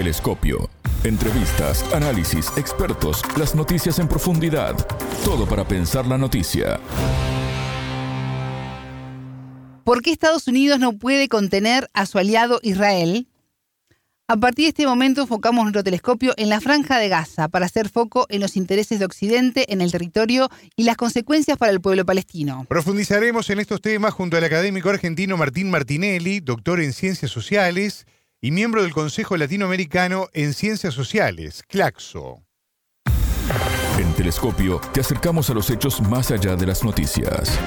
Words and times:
Telescopio. 0.00 0.70
Entrevistas, 1.04 1.84
análisis, 1.92 2.50
expertos, 2.56 3.22
las 3.36 3.54
noticias 3.54 3.98
en 3.98 4.08
profundidad. 4.08 4.74
Todo 5.26 5.46
para 5.46 5.68
pensar 5.68 6.06
la 6.06 6.16
noticia. 6.16 6.80
¿Por 9.84 10.00
qué 10.00 10.10
Estados 10.10 10.48
Unidos 10.48 10.78
no 10.78 10.96
puede 10.96 11.28
contener 11.28 11.90
a 11.92 12.06
su 12.06 12.16
aliado 12.16 12.60
Israel? 12.62 13.28
A 14.26 14.38
partir 14.38 14.64
de 14.64 14.68
este 14.70 14.86
momento 14.86 15.20
enfocamos 15.20 15.64
nuestro 15.64 15.84
telescopio 15.84 16.32
en 16.38 16.48
la 16.48 16.62
franja 16.62 16.96
de 16.96 17.10
Gaza 17.10 17.48
para 17.48 17.66
hacer 17.66 17.90
foco 17.90 18.24
en 18.30 18.40
los 18.40 18.56
intereses 18.56 19.00
de 19.00 19.04
Occidente 19.04 19.70
en 19.70 19.82
el 19.82 19.92
territorio 19.92 20.48
y 20.76 20.84
las 20.84 20.96
consecuencias 20.96 21.58
para 21.58 21.72
el 21.72 21.82
pueblo 21.82 22.06
palestino. 22.06 22.64
Profundizaremos 22.70 23.50
en 23.50 23.60
estos 23.60 23.82
temas 23.82 24.14
junto 24.14 24.38
al 24.38 24.44
académico 24.44 24.88
argentino 24.88 25.36
Martín 25.36 25.68
Martinelli, 25.68 26.40
doctor 26.40 26.80
en 26.80 26.94
Ciencias 26.94 27.30
Sociales 27.30 28.06
y 28.42 28.52
miembro 28.52 28.82
del 28.82 28.94
Consejo 28.94 29.36
Latinoamericano 29.36 30.28
en 30.32 30.54
Ciencias 30.54 30.94
Sociales, 30.94 31.62
CLACSO. 31.68 32.42
En 33.98 34.12
Telescopio 34.14 34.80
te 34.94 35.00
acercamos 35.00 35.50
a 35.50 35.54
los 35.54 35.68
hechos 35.68 36.00
más 36.00 36.30
allá 36.30 36.56
de 36.56 36.66
las 36.66 36.82
noticias. 36.82 37.58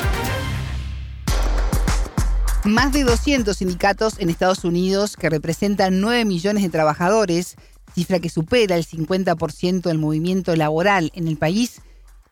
Más 2.64 2.92
de 2.92 3.04
200 3.04 3.56
sindicatos 3.56 4.20
en 4.20 4.32
Estados 4.32 4.64
Unidos 4.64 5.16
que 5.16 5.30
representan 5.30 6.02
9 6.02 6.26
millones 6.26 6.64
de 6.64 6.70
trabajadores, 6.70 7.56
cifra 7.94 8.20
que 8.20 8.30
supera 8.30 8.76
el 8.76 8.86
50% 8.86 9.82
del 9.82 10.00
movimiento 10.00 10.56
laboral 10.56 11.12
en 11.14 11.28
el 11.28 11.38
país, 11.38 11.82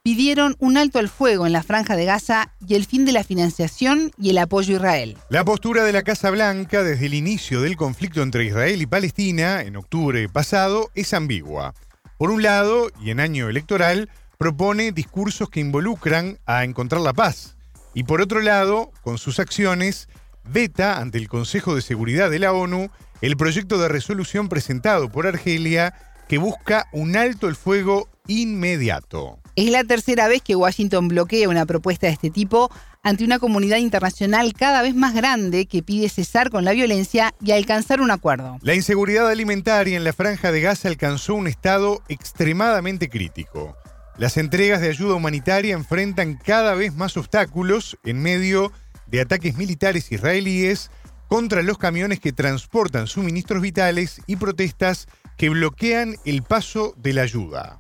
pidieron 0.03 0.55
un 0.59 0.77
alto 0.77 0.97
al 0.97 1.09
fuego 1.09 1.45
en 1.45 1.53
la 1.53 1.61
franja 1.61 1.95
de 1.95 2.05
Gaza 2.05 2.51
y 2.67 2.73
el 2.73 2.85
fin 2.85 3.05
de 3.05 3.11
la 3.11 3.23
financiación 3.23 4.11
y 4.17 4.31
el 4.31 4.39
apoyo 4.39 4.73
a 4.73 4.77
Israel. 4.77 5.17
La 5.29 5.45
postura 5.45 5.83
de 5.83 5.91
la 5.91 6.01
Casa 6.01 6.31
Blanca 6.31 6.81
desde 6.83 7.05
el 7.05 7.13
inicio 7.13 7.61
del 7.61 7.77
conflicto 7.77 8.23
entre 8.23 8.45
Israel 8.45 8.81
y 8.81 8.87
Palestina, 8.87 9.61
en 9.61 9.75
octubre 9.75 10.27
pasado, 10.27 10.89
es 10.95 11.13
ambigua. 11.13 11.75
Por 12.17 12.31
un 12.31 12.41
lado, 12.41 12.89
y 12.99 13.11
en 13.11 13.19
año 13.19 13.47
electoral, 13.49 14.09
propone 14.39 14.91
discursos 14.91 15.49
que 15.49 15.59
involucran 15.59 16.39
a 16.48 16.63
encontrar 16.63 17.01
la 17.01 17.13
paz. 17.13 17.55
Y 17.93 18.04
por 18.04 18.21
otro 18.21 18.41
lado, 18.41 18.91
con 19.04 19.20
sus 19.20 19.39
acciones, 19.39 20.07
veta 20.43 20.98
ante 20.98 21.20
el 21.20 21.27
Consejo 21.27 21.76
de 21.76 21.81
Seguridad 21.81 22.31
de 22.31 22.39
la 22.39 22.54
ONU 22.54 22.89
el 23.21 23.37
proyecto 23.37 23.77
de 23.77 23.87
resolución 23.87 24.49
presentado 24.49 25.11
por 25.11 25.27
Argelia 25.27 25.93
que 26.27 26.39
busca 26.39 26.87
un 26.91 27.15
alto 27.17 27.48
el 27.48 27.55
fuego 27.55 28.09
inmediato. 28.27 29.40
Es 29.55 29.70
la 29.70 29.84
tercera 29.84 30.27
vez 30.27 30.41
que 30.41 30.55
Washington 30.55 31.10
bloquea 31.10 31.49
una 31.49 31.66
propuesta 31.66 32.07
de 32.07 32.13
este 32.13 32.30
tipo 32.30 32.71
ante 33.04 33.26
una 33.26 33.40
comunidad 33.40 33.77
internacional 33.77 34.54
cada 34.54 34.82
vez 34.82 34.96
más 34.96 35.13
grande 35.13 35.66
que 35.66 35.84
pide 35.84 36.07
cesar 36.07 36.49
con 36.49 36.63
la 36.63 36.71
violencia 36.71 37.34
y 37.41 37.52
alcanzar 37.52 37.99
un 37.99 38.12
acuerdo. 38.12 38.60
La 38.62 38.76
inseguridad 38.76 39.29
alimentaria 39.29 39.98
en 39.98 40.04
la 40.04 40.13
franja 40.13 40.52
de 40.52 40.62
Gaza 40.62 40.88
alcanzó 40.88 41.35
un 41.35 41.48
estado 41.48 42.02
extremadamente 42.07 43.10
crítico. 43.10 43.76
Las 44.18 44.38
entregas 44.38 44.82
de 44.82 44.90
ayuda 44.90 45.16
humanitaria 45.16 45.74
enfrentan 45.74 46.35
cada 46.38 46.76
vez 46.76 46.94
más 46.96 47.18
obstáculos 47.18 47.98
en 48.04 48.22
medio 48.22 48.72
de 49.07 49.20
ataques 49.20 49.57
militares 49.57 50.12
israelíes 50.12 50.91
contra 51.27 51.62
los 51.62 51.77
camiones 51.77 52.20
que 52.20 52.32
transportan 52.34 53.07
suministros 53.07 53.62
vitales 53.62 54.22
y 54.27 54.35
protestas 54.35 55.07
que 55.38 55.49
bloquean 55.49 56.16
el 56.24 56.44
paso 56.44 56.94
de 56.98 57.13
la 57.13 57.24
ayuda. 57.24 57.79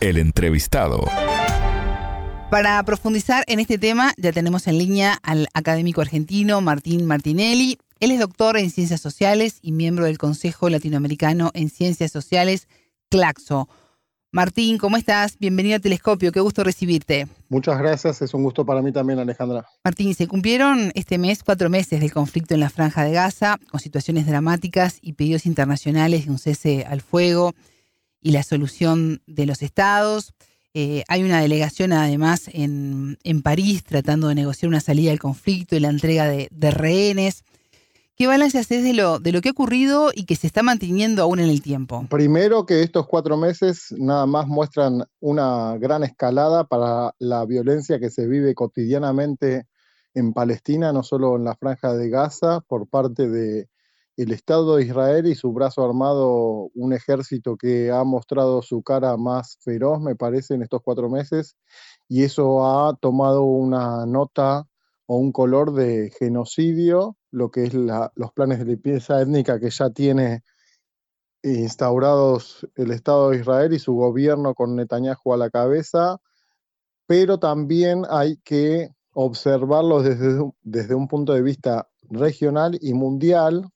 El 0.00 0.16
entrevistado. 0.16 1.04
Para 2.52 2.80
profundizar 2.84 3.42
en 3.48 3.58
este 3.58 3.78
tema, 3.78 4.12
ya 4.16 4.32
tenemos 4.32 4.68
en 4.68 4.78
línea 4.78 5.18
al 5.24 5.48
académico 5.54 6.00
argentino 6.00 6.60
Martín 6.60 7.04
Martinelli. 7.04 7.78
Él 7.98 8.12
es 8.12 8.20
doctor 8.20 8.56
en 8.56 8.70
Ciencias 8.70 9.00
Sociales 9.00 9.58
y 9.60 9.72
miembro 9.72 10.04
del 10.04 10.16
Consejo 10.16 10.70
Latinoamericano 10.70 11.50
en 11.52 11.68
Ciencias 11.68 12.12
Sociales, 12.12 12.68
CLACSO. 13.10 13.68
Martín, 14.30 14.78
¿cómo 14.78 14.96
estás? 14.96 15.36
Bienvenido 15.36 15.74
a 15.74 15.80
Telescopio, 15.80 16.30
qué 16.30 16.38
gusto 16.38 16.62
recibirte. 16.62 17.26
Muchas 17.48 17.76
gracias, 17.76 18.22
es 18.22 18.32
un 18.34 18.44
gusto 18.44 18.64
para 18.64 18.82
mí 18.82 18.92
también, 18.92 19.18
Alejandra. 19.18 19.66
Martín, 19.82 20.14
se 20.14 20.28
cumplieron 20.28 20.92
este 20.94 21.18
mes 21.18 21.42
cuatro 21.42 21.70
meses 21.70 22.00
del 22.00 22.12
conflicto 22.12 22.54
en 22.54 22.60
la 22.60 22.70
Franja 22.70 23.02
de 23.02 23.12
Gaza, 23.12 23.58
con 23.68 23.80
situaciones 23.80 24.28
dramáticas 24.28 24.98
y 25.02 25.14
pedidos 25.14 25.44
internacionales 25.44 26.26
de 26.26 26.30
un 26.30 26.38
cese 26.38 26.86
al 26.88 27.00
fuego 27.00 27.54
y 28.20 28.32
la 28.32 28.42
solución 28.42 29.22
de 29.26 29.46
los 29.46 29.62
estados. 29.62 30.34
Eh, 30.74 31.02
hay 31.08 31.24
una 31.24 31.40
delegación 31.40 31.92
además 31.92 32.48
en, 32.52 33.16
París 33.42 33.84
tratando 33.84 34.28
de 34.28 34.34
negociar 34.34 34.68
una 34.68 34.80
salida 34.80 35.10
del 35.10 35.18
conflicto 35.18 35.76
y 35.76 35.80
la 35.80 35.88
entrega 35.88 36.26
de, 36.26 36.70
rehenes. 36.70 37.44
¿Qué 38.16 38.26
balance 38.26 38.58
haces 38.58 38.82
de 38.82 38.92
lo 38.94 39.40
que 39.40 39.48
ha 39.48 39.52
ocurrido 39.52 40.10
y 40.12 40.24
que 40.24 40.34
se 40.34 40.48
está 40.48 40.62
manteniendo 40.62 41.22
aún 41.22 41.38
en 41.38 41.48
el 41.48 41.62
tiempo? 41.62 42.04
Primero 42.10 42.66
que 42.66 42.82
estos 42.82 43.06
cuatro 43.06 43.36
meses 43.36 43.94
nada 43.96 44.26
más 44.26 44.48
muestran 44.48 45.04
una 45.20 45.76
gran 45.78 46.02
escalada 46.02 46.64
para 46.64 47.14
la 47.18 47.44
violencia 47.44 48.00
que 48.00 48.10
se 48.10 48.26
vive 48.26 48.54
cotidianamente 48.54 49.66
en 50.14 50.32
Palestina, 50.32 50.92
no 50.92 51.02
solo 51.02 51.36
en 51.36 51.44
la 51.44 51.54
franja 51.54 51.94
de 51.94 52.10
Gaza, 52.10 52.60
por 52.66 52.88
parte 52.88 53.28
de 53.28 53.68
el 54.18 54.32
Estado 54.32 54.76
de 54.76 54.84
Israel 54.84 55.26
y 55.26 55.36
su 55.36 55.52
brazo 55.52 55.84
armado, 55.84 56.70
un 56.74 56.92
ejército 56.92 57.56
que 57.56 57.92
ha 57.92 58.02
mostrado 58.02 58.62
su 58.62 58.82
cara 58.82 59.16
más 59.16 59.58
feroz, 59.60 60.00
me 60.00 60.16
parece, 60.16 60.54
en 60.54 60.62
estos 60.62 60.82
cuatro 60.82 61.08
meses, 61.08 61.56
y 62.08 62.24
eso 62.24 62.66
ha 62.66 62.96
tomado 62.96 63.44
una 63.44 64.06
nota 64.06 64.66
o 65.06 65.18
un 65.18 65.30
color 65.30 65.72
de 65.72 66.10
genocidio, 66.18 67.16
lo 67.30 67.52
que 67.52 67.64
es 67.64 67.74
los 67.74 68.32
planes 68.34 68.58
de 68.58 68.64
limpieza 68.64 69.22
étnica 69.22 69.60
que 69.60 69.70
ya 69.70 69.90
tiene 69.90 70.42
instaurados 71.44 72.66
el 72.74 72.90
Estado 72.90 73.30
de 73.30 73.38
Israel 73.38 73.72
y 73.72 73.78
su 73.78 73.94
gobierno 73.94 74.54
con 74.54 74.74
Netanyahu 74.74 75.32
a 75.32 75.36
la 75.36 75.50
cabeza, 75.50 76.18
pero 77.06 77.38
también 77.38 78.02
hay 78.10 78.38
que 78.38 78.90
observarlo 79.12 80.02
desde, 80.02 80.42
desde 80.62 80.96
un 80.96 81.06
punto 81.06 81.34
de 81.34 81.42
vista 81.42 81.88
regional 82.10 82.76
y 82.80 82.94
mundial, 82.94 83.70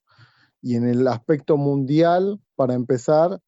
y 0.63 0.77
en 0.77 0.87
el 0.87 1.07
aspecto 1.07 1.57
mundial, 1.57 2.39
para 2.55 2.73
empezar, 2.73 3.41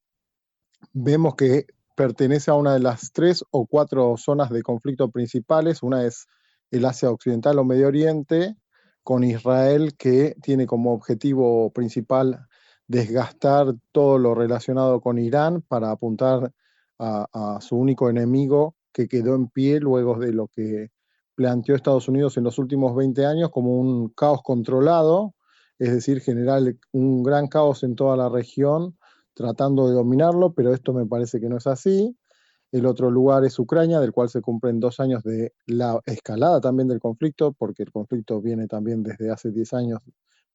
vemos 0.92 1.36
que 1.36 1.66
pertenece 1.96 2.52
a 2.52 2.56
una 2.56 2.74
de 2.74 2.82
las 2.82 3.14
tres 3.14 3.44
o 3.52 3.66
cuatro 3.66 4.18
zonas 4.18 4.50
de 4.50 4.62
conflicto 4.62 5.10
principales. 5.10 5.82
Una 5.82 6.06
es 6.06 6.28
el 6.72 6.84
Asia 6.84 7.10
Occidental 7.10 7.58
o 7.58 7.64
Medio 7.64 7.88
Oriente, 7.88 8.58
con 9.02 9.24
Israel 9.24 9.96
que 9.96 10.36
tiene 10.42 10.66
como 10.66 10.92
objetivo 10.94 11.72
principal 11.72 12.48
desgastar 12.88 13.76
todo 13.94 14.18
lo 14.18 14.36
relacionado 14.36 15.00
con 15.00 15.18
Irán 15.18 15.62
para 15.62 15.92
apuntar 15.92 16.52
a, 16.98 17.60
su 17.62 17.78
único 17.78 18.10
enemigo 18.10 18.76
que 18.92 19.08
quedó 19.08 19.36
en 19.36 19.48
pie 19.48 19.80
luego 19.80 20.18
de 20.18 20.34
lo 20.34 20.48
que 20.48 20.90
planteó 21.36 21.76
Estados 21.76 22.08
Unidos 22.08 22.36
en 22.38 22.46
los 22.46 22.58
últimos 22.58 22.96
20 22.96 23.26
años 23.26 23.52
como 23.52 23.80
un 23.80 24.10
caos 24.10 24.42
controlado, 24.42 25.35
es 25.80 25.92
decir, 25.94 26.22
generar 26.22 26.62
un 26.92 27.24
gran 27.24 27.48
caos 27.48 27.84
en 27.84 27.96
toda 27.96 28.16
la 28.18 28.30
región 28.30 28.98
tratando 29.34 29.88
de 29.88 29.94
dominarlo, 29.94 30.54
pero 30.54 30.74
esto 30.74 30.94
me 30.94 31.06
parece 31.06 31.40
que 31.40 31.50
no 31.50 31.58
es 31.58 31.68
así. 31.68 32.18
El 32.72 32.86
otro 32.86 33.12
lugar 33.12 33.46
es 33.46 33.60
Ucrania, 33.60 34.00
del 34.00 34.12
cual 34.12 34.30
se 34.30 34.42
cumplen 34.42 34.80
dos 34.80 35.00
años 35.00 35.24
de 35.24 35.54
la 35.68 36.00
escalada 36.06 36.62
también 36.62 36.88
del 36.88 37.00
conflicto, 37.00 37.54
porque 37.54 37.84
el 37.84 37.92
conflicto 37.92 38.42
viene 38.42 38.68
también 38.68 39.04
desde 39.04 39.30
hace 39.30 39.52
10 39.52 39.74
años, 39.74 40.00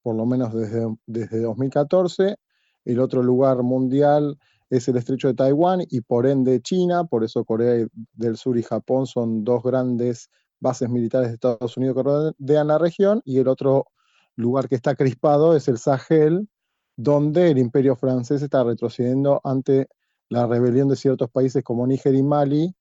por 0.02 0.16
lo 0.16 0.26
menos 0.26 0.54
desde, 0.54 0.86
desde 1.06 1.40
2014. 1.40 2.36
El 2.84 3.00
otro 3.00 3.22
lugar 3.22 3.62
mundial 3.62 4.38
es 4.70 4.88
el 4.88 4.96
estrecho 4.96 5.28
de 5.28 5.34
Taiwán 5.34 5.80
y 5.88 6.00
por 6.00 6.26
ende 6.26 6.60
China, 6.60 7.04
por 7.04 7.24
eso 7.24 7.44
Corea 7.44 7.86
del 8.14 8.36
Sur 8.36 8.56
y 8.58 8.62
Japón 8.62 9.06
son 9.06 9.44
dos 9.44 9.62
grandes 9.62 10.30
bases 10.60 10.88
militares 10.88 11.28
de 11.28 11.34
Estados 11.34 11.76
Unidos 11.76 11.96
que 11.96 12.02
rodean 12.02 12.68
la 12.68 12.78
región, 12.78 13.22
y 13.24 13.38
el 13.38 13.48
otro 13.48 13.86
lugar 14.36 14.68
que 14.68 14.74
está 14.74 14.94
crispado 14.94 15.56
es 15.56 15.68
el 15.68 15.78
Sahel, 15.78 16.48
donde 16.96 17.50
el 17.50 17.58
imperio 17.58 17.96
francés 17.96 18.42
está 18.42 18.64
retrocediendo 18.64 19.40
ante 19.44 19.88
la 20.28 20.46
rebelión 20.46 20.88
de 20.88 20.96
ciertos 20.96 21.30
países 21.30 21.64
como 21.64 21.86
Níger 21.86 22.14
y 22.14 22.22
Mali, 22.22 22.74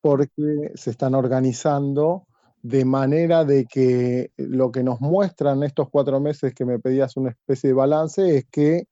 porque 0.00 0.72
se 0.74 0.90
están 0.90 1.14
organizando 1.14 2.26
de 2.62 2.84
manera 2.84 3.44
de 3.44 3.66
que 3.66 4.32
lo 4.36 4.72
que 4.72 4.82
nos 4.82 5.00
muestran 5.00 5.62
estos 5.62 5.88
cuatro 5.90 6.20
meses 6.20 6.54
que 6.54 6.64
me 6.64 6.78
pedías 6.78 7.16
una 7.16 7.30
especie 7.30 7.68
de 7.68 7.74
balance 7.74 8.36
es 8.36 8.46
que 8.50 8.84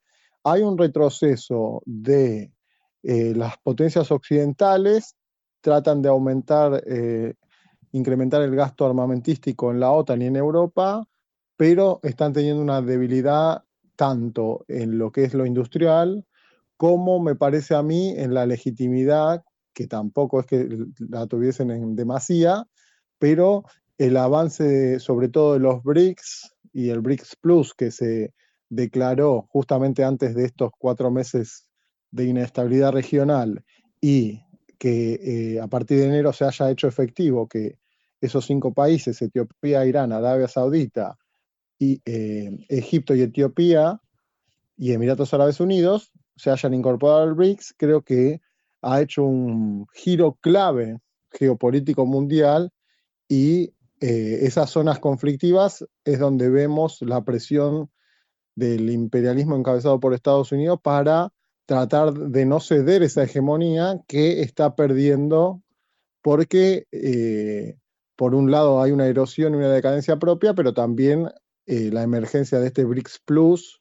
hay 0.45 0.63
un 0.63 0.79
retroceso 0.79 1.83
de 1.85 2.53
eh, 3.03 3.35
las 3.35 3.57
potencias 3.59 4.11
occidentales, 4.11 5.17
tratan 5.61 6.03
de 6.03 6.09
aumentar, 6.09 6.83
eh, 6.87 7.35
incrementar 7.93 8.43
el 8.43 8.55
gasto 8.55 8.87
armamentístico 8.87 9.71
en 9.73 9.81
la 9.81 9.91
OTAN 9.91 10.23
y 10.23 10.27
en 10.27 10.37
Europa, 10.37 11.05
pero 11.57 12.01
están 12.03 12.33
teniendo 12.33 12.63
una 12.63 12.83
debilidad 12.83 13.65
tanto 13.97 14.65
en 14.69 14.99
lo 14.99 15.11
que 15.11 15.25
es 15.25 15.35
lo 15.35 15.47
industrial, 15.47 16.27
como 16.77 17.21
me 17.21 17.35
parece 17.35 17.75
a 17.75 17.83
mí 17.83 18.15
en 18.17 18.35
la 18.35 18.47
legitimidad, 18.47 19.43
que 19.73 19.87
tampoco 19.87 20.41
es 20.41 20.47
que 20.47 20.69
la 20.99 21.27
tuviesen 21.27 21.71
en 21.71 21.97
demasía, 21.97 22.67
pero 23.19 23.65
el 23.99 24.17
avance 24.17 25.01
sobre 25.01 25.29
todo 25.29 25.55
de 25.55 25.61
los 25.61 25.83
BRICS 25.83 26.55
y 26.73 26.91
el 26.91 27.01
BRICS 27.01 27.37
Plus 27.41 27.75
que 27.75 27.91
se 27.91 28.35
declaró 28.69 29.47
justamente 29.49 30.05
antes 30.05 30.35
de 30.35 30.45
estos 30.45 30.71
cuatro 30.79 31.11
meses 31.11 31.69
de 32.11 32.25
inestabilidad 32.25 32.93
regional 32.93 33.65
y 34.01 34.43
que 34.79 35.55
eh, 35.55 35.61
a 35.61 35.69
partir 35.69 35.99
de 35.99 36.07
enero 36.07 36.33
se 36.33 36.45
haya 36.45 36.71
hecho 36.71 36.89
efectivo 36.89 37.49
que 37.49 37.79
esos 38.21 38.45
cinco 38.45 38.73
países, 38.73 39.21
Etiopía, 39.23 39.87
Irán, 39.87 40.13
Arabia 40.13 40.49
Saudita, 40.49 41.17
y, 41.79 42.01
eh, 42.05 42.65
Egipto 42.69 43.15
y 43.15 43.23
Etiopía 43.23 44.01
y 44.77 44.93
Emiratos 44.93 45.33
Árabes 45.35 45.61
Unidos 45.61 46.13
se 46.37 46.51
hayan 46.51 46.75
incorporado 46.75 47.23
al 47.23 47.35
BRICS, 47.35 47.75
creo 47.77 48.03
que 48.03 48.41
ha 48.83 49.01
hecho 49.01 49.25
un 49.25 49.87
giro 49.95 50.39
clave 50.41 50.99
geopolítico 51.31 52.07
mundial 52.07 52.73
y 53.29 53.75
eh, 54.01 54.41
esas 54.43 54.71
zonas 54.71 54.99
conflictivas 54.99 55.85
es 56.05 56.19
donde 56.19 56.51
vemos 56.51 57.01
la 57.01 57.25
presión 57.25 57.91
del 58.55 58.91
imperialismo 58.91 59.57
encabezado 59.57 59.99
por 60.01 60.15
Estados 60.15 60.53
Unidos 60.53 60.81
para 60.83 61.33
tratar 61.67 62.13
de 62.13 62.47
no 62.47 62.61
ceder 62.61 63.03
esa 63.03 63.25
hegemonía 63.25 64.01
que 64.07 64.43
está 64.43 64.77
perdiendo 64.77 65.63
porque 66.23 66.87
eh, 66.93 67.77
por 68.17 68.35
un 68.35 68.51
lado 68.51 68.83
hay 68.83 68.93
una 68.93 69.07
erosión 69.07 69.55
y 69.55 69.57
una 69.59 69.71
decadencia 69.71 70.19
propia, 70.19 70.55
pero 70.55 70.75
también 70.75 71.29
eh, 71.67 71.91
la 71.93 72.05
emergencia 72.05 72.61
de 72.61 72.69
este 72.69 72.85
BRICS 72.85 73.21
Plus 73.25 73.81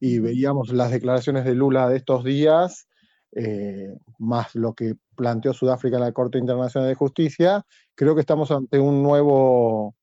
y 0.00 0.18
veíamos 0.18 0.72
las 0.72 0.90
declaraciones 0.90 1.44
de 1.44 1.54
Lula 1.54 1.88
de 1.88 1.96
estos 1.96 2.24
días, 2.24 2.88
eh, 3.30 3.96
más 4.18 4.56
lo 4.56 4.74
que 4.74 4.96
planteó 5.14 5.52
Sudáfrica 5.52 5.98
en 5.98 6.02
la 6.02 6.12
Corte 6.12 6.38
Internacional 6.38 6.88
de 6.88 6.96
Justicia, 6.96 7.64
creo 7.94 8.16
que 8.16 8.20
estamos 8.22 8.50
ante 8.50 8.80
un 8.80 9.04
nuevo 9.04 9.94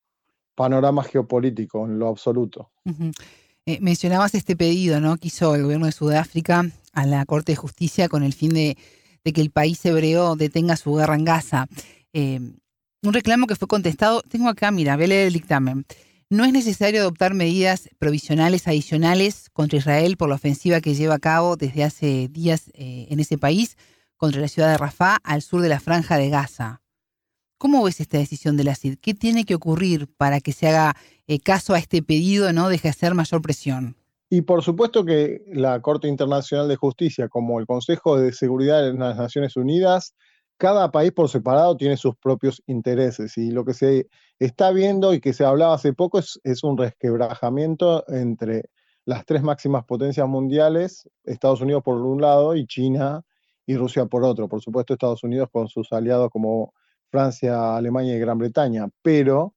panorama 0.54 1.04
geopolítico 1.04 1.84
en 1.84 1.98
lo 1.98 2.08
absoluto. 2.08 2.70
Eh, 3.66 3.78
mencionabas 3.82 4.34
este 4.34 4.56
pedido 4.56 4.98
¿no? 5.00 5.18
que 5.18 5.28
hizo 5.28 5.54
el 5.54 5.64
gobierno 5.64 5.86
de 5.86 5.92
Sudáfrica 5.92 6.64
a 6.94 7.06
la 7.06 7.26
Corte 7.26 7.52
de 7.52 7.56
Justicia 7.56 8.08
con 8.08 8.22
el 8.22 8.32
fin 8.32 8.54
de, 8.54 8.78
que 9.22 9.40
el 9.42 9.50
país 9.50 9.84
hebreo 9.84 10.36
detenga 10.36 10.76
su 10.76 10.94
guerra 10.94 11.16
en 11.16 11.24
Gaza. 11.26 11.68
un 12.14 13.12
reclamo 13.12 13.46
que 13.46 13.56
fue 13.56 13.68
contestado, 13.68 14.22
tengo 14.22 14.48
acá, 14.48 14.70
mira, 14.70 14.96
vele 14.96 15.26
el 15.26 15.34
dictamen. 15.34 15.84
No 16.32 16.44
es 16.44 16.52
necesario 16.52 17.00
adoptar 17.00 17.34
medidas 17.34 17.90
provisionales 17.98 18.68
adicionales 18.68 19.50
contra 19.52 19.78
Israel 19.78 20.16
por 20.16 20.28
la 20.28 20.36
ofensiva 20.36 20.80
que 20.80 20.94
lleva 20.94 21.16
a 21.16 21.18
cabo 21.18 21.56
desde 21.56 21.82
hace 21.82 22.28
días 22.28 22.70
eh, 22.74 23.08
en 23.10 23.18
ese 23.18 23.36
país 23.36 23.76
contra 24.16 24.40
la 24.40 24.46
ciudad 24.46 24.70
de 24.70 24.78
Rafah 24.78 25.16
al 25.24 25.42
sur 25.42 25.60
de 25.60 25.68
la 25.68 25.80
franja 25.80 26.18
de 26.18 26.30
Gaza. 26.30 26.82
¿Cómo 27.58 27.82
ves 27.82 27.98
esta 27.98 28.16
decisión 28.16 28.56
de 28.56 28.62
la 28.62 28.76
CID? 28.76 28.98
¿Qué 29.02 29.12
tiene 29.12 29.44
que 29.44 29.56
ocurrir 29.56 30.06
para 30.16 30.38
que 30.38 30.52
se 30.52 30.68
haga 30.68 30.94
eh, 31.26 31.40
caso 31.40 31.74
a 31.74 31.80
este 31.80 32.00
pedido, 32.00 32.52
no 32.52 32.68
deje 32.68 32.88
hacer 32.88 33.12
mayor 33.14 33.42
presión? 33.42 33.96
Y 34.28 34.42
por 34.42 34.62
supuesto 34.62 35.04
que 35.04 35.42
la 35.52 35.82
Corte 35.82 36.06
Internacional 36.06 36.68
de 36.68 36.76
Justicia, 36.76 37.28
como 37.28 37.58
el 37.58 37.66
Consejo 37.66 38.16
de 38.16 38.32
Seguridad 38.32 38.84
de 38.84 38.94
las 38.94 39.16
Naciones 39.16 39.56
Unidas, 39.56 40.14
cada 40.60 40.90
país 40.90 41.10
por 41.10 41.30
separado 41.30 41.74
tiene 41.74 41.96
sus 41.96 42.14
propios 42.16 42.62
intereses 42.66 43.38
y 43.38 43.50
lo 43.50 43.64
que 43.64 43.72
se 43.72 44.08
está 44.38 44.70
viendo 44.72 45.14
y 45.14 45.20
que 45.20 45.32
se 45.32 45.42
hablaba 45.42 45.72
hace 45.72 45.94
poco 45.94 46.18
es, 46.18 46.62
un 46.62 46.76
resquebrajamiento 46.76 48.04
entre 48.08 48.68
las 49.06 49.24
tres 49.24 49.42
máximas 49.42 49.86
potencias 49.86 50.28
mundiales, 50.28 51.08
Estados 51.24 51.62
Unidos 51.62 51.82
por 51.82 51.96
un 51.96 52.20
lado 52.20 52.54
y 52.54 52.66
China 52.66 53.22
y 53.64 53.74
Rusia 53.74 54.04
por 54.04 54.22
otro. 54.22 54.48
Por 54.48 54.60
supuesto 54.60 54.92
Estados 54.92 55.24
Unidos 55.24 55.48
con 55.50 55.66
sus 55.68 55.90
aliados 55.92 56.28
como 56.30 56.74
Francia, 57.08 57.78
Alemania 57.78 58.14
y 58.14 58.20
Gran 58.20 58.36
Bretaña, 58.36 58.90
pero 59.00 59.54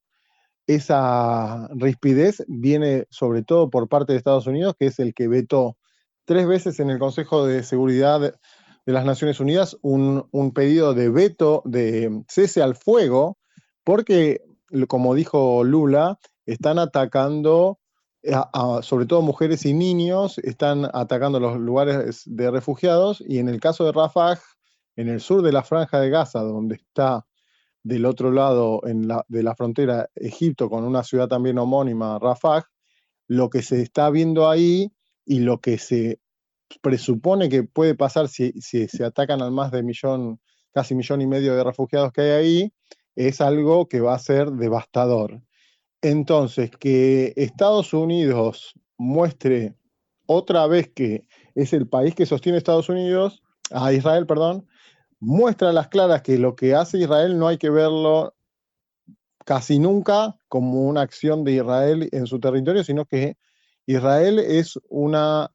esa 0.68 1.68
rispidez 1.76 2.46
viene 2.48 3.08
sobre 3.10 3.44
todo 3.44 3.70
por 3.70 3.90
parte 3.90 4.14
de 4.14 4.20
Estados 4.20 4.48
Unidos, 4.48 4.76
que 4.80 4.86
es 4.86 5.00
el 5.00 5.14
que 5.14 5.28
vetó 5.28 5.76
tres 6.24 6.48
veces 6.48 6.80
en 6.80 6.90
el 6.90 6.98
Consejo 6.98 7.46
de 7.46 7.62
Seguridad 7.64 8.40
de 8.86 8.94
las 8.94 9.06
Naciones 9.06 9.40
Unidas 9.40 9.78
un, 9.82 10.52
pedido 10.54 10.94
de 10.94 11.10
veto, 11.10 11.62
de 11.66 12.24
cese 12.28 12.62
al 12.62 12.76
fuego, 12.76 13.38
porque, 13.84 14.42
como 14.88 15.16
dijo 15.16 15.64
Lula, 15.64 16.20
están 16.46 16.80
atacando 16.80 17.80
sobre 18.82 19.06
todo 19.06 19.22
mujeres 19.22 19.66
y 19.66 19.74
niños, 19.74 20.38
están 20.40 20.90
atacando 20.94 21.40
los 21.40 21.58
lugares 21.60 22.24
de 22.26 22.52
refugiados 22.52 23.22
y 23.28 23.40
en 23.40 23.50
el 23.50 23.60
caso 23.60 23.86
de 23.86 23.92
Rafah, 23.92 24.40
en 24.96 25.10
el 25.10 25.20
sur 25.20 25.42
de 25.42 25.52
la 25.52 25.64
franja 25.64 26.00
de 26.00 26.10
Gaza, 26.10 26.42
donde 26.42 26.76
está 26.76 27.26
del 27.84 28.06
otro 28.06 28.32
lado 28.32 28.80
en 28.86 29.10
la, 29.10 29.26
de 29.28 29.44
la 29.44 29.56
frontera 29.56 30.10
Egipto 30.16 30.70
con 30.70 30.86
una 30.86 31.04
ciudad 31.04 31.28
también 31.28 31.58
homónima, 31.58 32.18
Rafah, 32.18 32.64
lo 33.28 33.50
que 33.50 33.62
se 33.62 33.82
está 33.82 34.10
viendo 34.10 34.50
ahí 34.50 34.94
y 35.26 35.40
lo 35.40 35.60
que 35.60 35.78
se 35.78 36.20
presupone 36.82 37.50
que 37.50 37.64
puede 37.64 37.96
pasar 37.96 38.28
si, 38.28 38.52
se 38.62 39.06
atacan 39.06 39.42
al 39.42 39.52
más 39.52 39.72
de 39.72 39.84
millón, 39.84 40.40
casi 40.72 40.96
millón 40.96 41.22
y 41.22 41.28
medio 41.28 41.56
de 41.56 41.64
refugiados 41.64 42.12
que 42.12 42.22
hay 42.22 42.30
ahí, 42.30 42.74
es 43.16 43.42
algo 43.42 43.88
que 43.88 44.02
va 44.02 44.16
a 44.16 44.20
ser 44.20 44.52
devastador. 44.52 45.42
Entonces, 46.02 46.72
que 46.72 47.34
Estados 47.36 47.94
Unidos 47.94 48.74
muestre 48.98 49.76
otra 50.26 50.68
vez 50.68 50.90
que 50.94 51.26
es 51.56 51.74
el 51.74 51.88
país 51.88 52.16
que 52.16 52.26
sostiene 52.26 52.58
Estados 52.58 52.90
Unidos, 52.90 53.42
a 53.72 53.94
Israel, 53.94 54.26
perdón, 54.26 54.68
muestra 55.20 55.70
a 55.70 55.74
las 55.74 55.88
claras 55.88 56.22
que 56.22 56.38
lo 56.38 56.56
que 56.56 56.76
hace 56.76 57.00
Israel 57.00 57.38
no 57.38 57.48
hay 57.48 57.58
que 57.58 57.70
verlo 57.70 58.36
casi 59.46 59.80
nunca 59.80 60.36
como 60.48 60.84
una 60.84 61.02
acción 61.02 61.44
de 61.44 61.54
Israel 61.54 62.10
en 62.12 62.28
su 62.28 62.40
territorio, 62.40 62.84
sino 62.84 63.06
que 63.06 63.38
Israel 63.86 64.40
es 64.40 64.80
una 64.90 65.52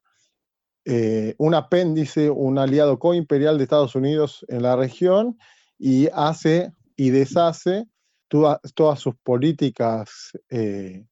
eh, 0.91 1.35
un 1.37 1.53
apéndice, 1.53 2.31
un 2.31 2.57
aliado 2.57 2.97
coimperial 2.97 3.59
de 3.59 3.63
Estados 3.63 3.93
Unidos 3.93 4.43
en 4.49 4.63
la 4.63 4.75
región 4.75 5.37
y 5.77 6.07
hace 6.13 6.73
y 6.95 7.11
deshace 7.11 7.85
todas 8.27 8.99
sus 8.99 9.13
políticas 9.17 10.31
eh, 10.49 11.05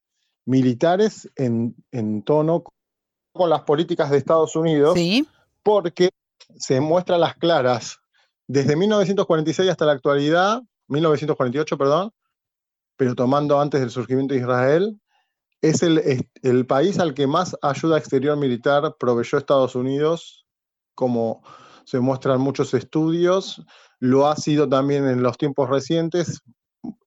militares 0.46 1.30
en, 1.36 1.76
tono 2.24 2.64
con 3.32 3.52
las 3.52 3.62
políticas 3.62 4.10
de 4.10 4.18
Estados 4.18 4.56
Unidos, 4.56 4.98
porque 5.62 6.10
se 6.56 6.82
muestra 6.82 7.20
las 7.20 7.36
claras. 7.36 8.00
Desde 8.48 8.76
1946 8.76 9.70
hasta 9.70 9.86
la 9.86 9.92
actualidad, 9.92 10.64
1948, 10.88 11.78
perdón, 11.78 12.12
pero 12.96 13.14
tomando 13.14 13.62
antes 13.62 13.80
del 13.80 13.92
surgimiento 13.92 14.34
de 14.34 14.40
Israel, 14.40 15.00
es 15.62 15.82
el, 15.82 16.68
país 16.68 17.00
al 17.00 17.14
que 17.14 17.28
más 17.28 17.58
ayuda 17.62 17.98
exterior 17.98 18.38
militar 18.38 18.96
proveyó 19.00 19.38
Estados 19.38 19.76
Unidos, 19.76 20.46
como 20.94 21.42
se 21.86 22.00
muestran 22.00 22.40
muchos 22.42 22.74
estudios. 22.74 23.64
Lo 24.00 24.28
ha 24.28 24.36
sido 24.36 24.70
también 24.70 25.08
en 25.08 25.24
los 25.24 25.38
tiempos 25.38 25.70
recientes, 25.70 26.42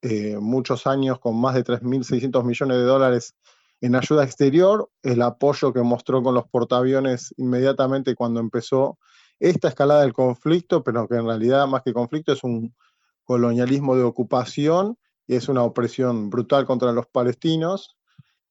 eh, 0.01 0.37
muchos 0.39 0.85
años 0.85 1.19
con 1.19 1.39
más 1.39 1.55
de 1.55 1.63
3.600 1.63 2.43
millones 2.43 2.77
de 2.77 2.83
dólares 2.83 3.35
en 3.79 3.95
ayuda 3.95 4.23
exterior, 4.23 4.89
el 5.01 5.21
apoyo 5.23 5.73
que 5.73 5.81
mostró 5.81 6.21
con 6.21 6.35
los 6.35 6.47
portaaviones 6.47 7.33
inmediatamente 7.37 8.13
cuando 8.13 8.39
empezó 8.39 8.99
esta 9.39 9.69
escalada 9.69 10.01
del 10.01 10.13
conflicto, 10.13 10.83
pero 10.83 11.07
que 11.07 11.15
en 11.15 11.25
realidad 11.25 11.65
más 11.67 11.81
que 11.81 11.93
conflicto 11.93 12.31
es 12.31 12.43
un 12.43 12.75
colonialismo 13.23 13.95
de 13.95 14.03
ocupación 14.03 14.99
y 15.25 15.35
es 15.35 15.49
una 15.49 15.63
opresión 15.63 16.29
brutal 16.29 16.65
contra 16.65 16.91
los 16.91 17.07
palestinos 17.07 17.97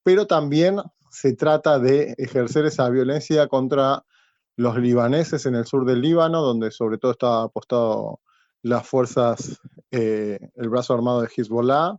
pero 0.03 0.27
también 0.27 0.81
se 1.11 1.35
trata 1.35 1.79
de 1.79 2.15
ejercer 2.19 2.67
esa 2.67 2.89
violencia 2.89 3.49
contra 3.49 4.05
los 4.57 4.79
libaneses 4.79 5.47
en 5.47 5.55
el 5.55 5.67
sur 5.67 5.85
del 5.85 6.01
Líbano, 6.01 6.43
donde 6.43 6.71
sobre 6.71 6.99
todo 6.99 7.13
está 7.13 7.43
apostado 7.43 8.21
las 8.63 8.87
fuerzas, 8.87 9.61
eh, 9.91 10.39
el 10.55 10.69
brazo 10.69 10.95
armado 10.95 11.23
de 11.23 11.29
Hezbollah, 11.35 11.97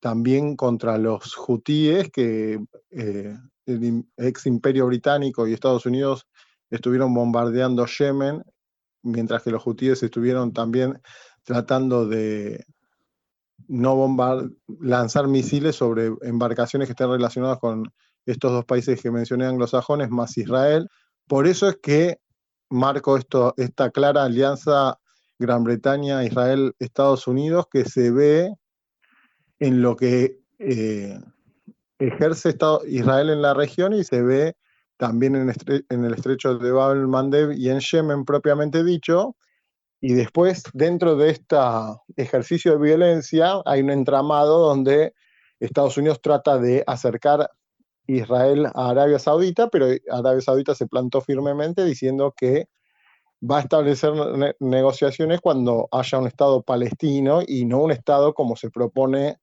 también 0.00 0.56
contra 0.56 0.98
los 0.98 1.34
hutíes, 1.48 2.10
que 2.10 2.60
eh, 2.90 3.36
el 3.66 4.04
ex 4.16 4.46
imperio 4.46 4.86
británico 4.86 5.46
y 5.46 5.52
Estados 5.52 5.86
Unidos 5.86 6.26
estuvieron 6.70 7.14
bombardeando 7.14 7.86
Yemen, 7.86 8.44
mientras 9.02 9.42
que 9.42 9.50
los 9.50 9.66
hutíes 9.66 10.02
estuvieron 10.02 10.52
también 10.52 11.00
tratando 11.44 12.06
de 12.06 12.66
no 13.68 13.96
bombar, 13.96 14.50
lanzar 14.80 15.28
misiles 15.28 15.76
sobre 15.76 16.12
embarcaciones 16.22 16.88
que 16.88 16.92
estén 16.92 17.10
relacionadas 17.10 17.58
con 17.58 17.92
estos 18.24 18.52
dos 18.52 18.64
países 18.64 19.00
que 19.00 19.10
mencioné 19.10 19.46
anglosajones, 19.46 20.10
más 20.10 20.36
Israel. 20.36 20.88
Por 21.26 21.46
eso 21.46 21.68
es 21.68 21.78
que 21.82 22.18
marco 22.70 23.16
esto, 23.16 23.54
esta 23.56 23.90
clara 23.90 24.24
alianza 24.24 24.98
Gran 25.38 25.64
Bretaña, 25.64 26.24
Israel, 26.24 26.74
Estados 26.78 27.26
Unidos, 27.26 27.66
que 27.70 27.84
se 27.84 28.10
ve 28.10 28.54
en 29.58 29.82
lo 29.82 29.96
que 29.96 30.40
eh, 30.58 31.18
ejerce 31.98 32.56
Israel 32.86 33.30
en 33.30 33.42
la 33.42 33.54
región 33.54 33.92
y 33.92 34.04
se 34.04 34.22
ve 34.22 34.56
también 34.96 35.36
en, 35.36 35.52
en 35.88 36.04
el 36.04 36.14
estrecho 36.14 36.58
de 36.58 36.70
Bab 36.70 36.92
el-Mandeb 36.92 37.52
y 37.52 37.68
en 37.68 37.80
Yemen 37.80 38.24
propiamente 38.24 38.82
dicho, 38.82 39.36
y 40.00 40.14
después, 40.14 40.64
dentro 40.72 41.16
de 41.16 41.30
este 41.30 41.56
ejercicio 42.16 42.72
de 42.72 42.78
violencia, 42.78 43.62
hay 43.64 43.82
un 43.82 43.90
entramado 43.90 44.58
donde 44.58 45.14
Estados 45.58 45.96
Unidos 45.96 46.20
trata 46.20 46.58
de 46.58 46.84
acercar 46.86 47.50
Israel 48.06 48.66
a 48.66 48.90
Arabia 48.90 49.18
Saudita, 49.18 49.68
pero 49.68 49.86
Arabia 50.10 50.40
Saudita 50.40 50.74
se 50.74 50.86
plantó 50.86 51.20
firmemente 51.20 51.84
diciendo 51.84 52.34
que 52.36 52.68
va 53.42 53.58
a 53.58 53.62
establecer 53.62 54.12
negociaciones 54.60 55.40
cuando 55.40 55.88
haya 55.92 56.18
un 56.18 56.26
Estado 56.26 56.62
palestino 56.62 57.40
y 57.46 57.64
no 57.64 57.82
un 57.82 57.90
Estado 57.90 58.34
como 58.34 58.56
se 58.56 58.70
propone 58.70 59.38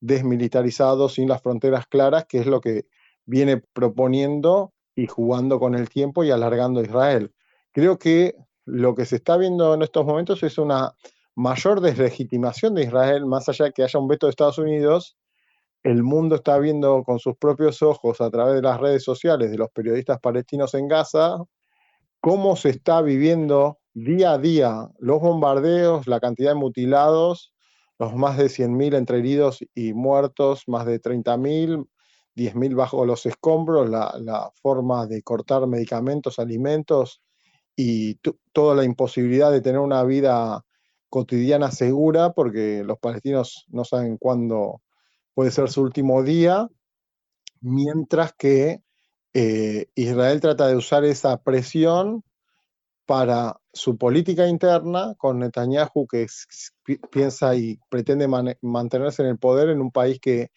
desmilitarizado, 0.00 1.08
sin 1.08 1.28
las 1.28 1.42
fronteras 1.42 1.86
claras, 1.86 2.26
que 2.26 2.38
es 2.38 2.46
lo 2.46 2.60
que 2.60 2.86
viene 3.24 3.58
proponiendo 3.72 4.72
y 4.94 5.06
jugando 5.06 5.58
con 5.58 5.74
el 5.74 5.88
tiempo 5.88 6.24
y 6.24 6.30
alargando 6.30 6.82
Israel. 6.82 7.32
Creo 7.72 7.98
que 7.98 8.36
lo 8.66 8.94
que 8.94 9.06
se 9.06 9.16
está 9.16 9.36
viendo 9.36 9.74
en 9.74 9.82
estos 9.82 10.04
momentos 10.04 10.42
es 10.42 10.58
una 10.58 10.94
mayor 11.34 11.80
deslegitimación 11.80 12.74
de 12.74 12.84
Israel, 12.84 13.26
más 13.26 13.48
allá 13.48 13.66
de 13.66 13.72
que 13.72 13.82
haya 13.82 13.98
un 13.98 14.08
veto 14.08 14.26
de 14.26 14.30
Estados 14.30 14.58
Unidos, 14.58 15.16
el 15.82 16.02
mundo 16.02 16.36
está 16.36 16.58
viendo 16.58 17.02
con 17.04 17.18
sus 17.18 17.36
propios 17.36 17.80
ojos 17.82 18.20
a 18.20 18.30
través 18.30 18.56
de 18.56 18.62
las 18.62 18.80
redes 18.80 19.04
sociales 19.04 19.50
de 19.50 19.58
los 19.58 19.70
periodistas 19.70 20.18
palestinos 20.20 20.74
en 20.74 20.88
Gaza 20.88 21.38
cómo 22.26 22.56
se 22.56 22.70
está 22.70 23.02
viviendo 23.02 23.78
día 23.94 24.32
a 24.32 24.38
día 24.38 24.88
los 24.98 25.20
bombardeos, 25.20 26.08
la 26.08 26.18
cantidad 26.18 26.50
de 26.50 26.54
mutilados, 26.56 27.54
los 28.00 28.16
más 28.16 28.36
de 28.36 28.46
100.000 28.46 28.96
entre 28.96 29.18
heridos 29.18 29.60
y 29.76 29.92
muertos, 29.94 30.64
más 30.66 30.86
de 30.86 31.00
30.000, 31.00 31.86
10.000 32.34 32.74
bajo 32.74 33.06
los 33.06 33.26
escombros, 33.26 33.88
la, 33.88 34.50
forma 34.60 35.06
de 35.06 35.22
cortar 35.22 35.68
medicamentos, 35.68 36.40
alimentos 36.40 37.22
y 37.76 38.18
toda 38.52 38.74
la 38.74 38.84
imposibilidad 38.84 39.52
de 39.52 39.60
tener 39.60 39.80
una 39.80 40.02
vida 40.02 40.64
cotidiana 41.10 41.70
segura 41.70 42.32
porque 42.32 42.82
los 42.84 42.98
palestinos 42.98 43.66
no 43.68 43.84
saben 43.84 44.16
cuándo 44.16 44.82
puede 45.34 45.50
ser 45.50 45.68
su 45.68 45.82
último 45.82 46.22
día, 46.22 46.68
mientras 47.60 48.32
que 48.32 48.82
eh, 49.34 49.86
Israel 49.94 50.40
trata 50.40 50.66
de 50.66 50.76
usar 50.76 51.04
esa 51.04 51.36
presión 51.42 52.24
para 53.04 53.60
su 53.72 53.98
política 53.98 54.48
interna 54.48 55.14
con 55.18 55.38
Netanyahu 55.38 56.06
que 56.06 56.26
piensa 57.10 57.54
y 57.54 57.78
pretende 57.88 58.26
mantenerse 58.62 59.22
en 59.22 59.28
el 59.28 59.38
poder 59.38 59.68
en 59.68 59.80
un 59.80 59.92
país 59.92 60.18
que 60.20 60.50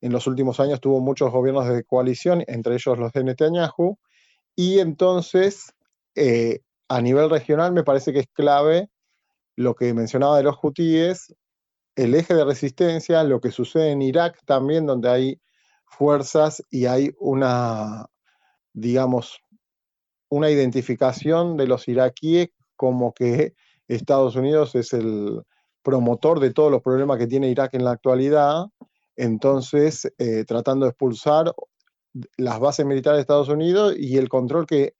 en 0.00 0.12
los 0.12 0.26
últimos 0.26 0.60
años 0.60 0.80
tuvo 0.80 1.00
muchos 1.00 1.32
gobiernos 1.32 1.68
de 1.68 1.82
coalición, 1.84 2.44
entre 2.46 2.74
ellos 2.74 2.98
los 2.98 3.12
de 3.12 3.24
Netanyahu, 3.24 3.98
y 4.54 4.78
entonces 4.78 5.74
eh, 6.14 6.60
a 6.88 7.00
nivel 7.00 7.30
regional 7.30 7.72
me 7.72 7.84
parece 7.84 8.12
que 8.12 8.20
es 8.20 8.28
clave 8.32 8.88
lo 9.56 9.74
que 9.74 9.92
mencionaba 9.92 10.36
de 10.36 10.44
los 10.44 10.56
hutíes, 10.62 11.34
el 11.96 12.14
eje 12.14 12.34
de 12.34 12.44
resistencia, 12.44 13.24
lo 13.24 13.40
que 13.40 13.50
sucede 13.50 13.90
en 13.90 14.02
Irak 14.02 14.40
también, 14.44 14.86
donde 14.86 15.08
hay 15.08 15.40
fuerzas 15.84 16.62
y 16.70 16.86
hay 16.86 17.10
una, 17.18 18.06
digamos, 18.72 19.40
una 20.28 20.50
identificación 20.50 21.56
de 21.56 21.66
los 21.66 21.88
iraquíes 21.88 22.50
como 22.76 23.12
que 23.12 23.54
Estados 23.88 24.36
Unidos 24.36 24.74
es 24.74 24.92
el 24.92 25.42
promotor 25.82 26.38
de 26.38 26.52
todos 26.52 26.70
los 26.70 26.82
problemas 26.82 27.18
que 27.18 27.26
tiene 27.26 27.50
Irak 27.50 27.74
en 27.74 27.84
la 27.84 27.92
actualidad, 27.92 28.66
entonces 29.16 30.12
eh, 30.18 30.44
tratando 30.44 30.86
de 30.86 30.90
expulsar 30.90 31.52
las 32.36 32.60
bases 32.60 32.86
militares 32.86 33.18
de 33.18 33.22
Estados 33.22 33.48
Unidos 33.48 33.94
y 33.98 34.18
el 34.18 34.28
control 34.28 34.66
que 34.66 34.94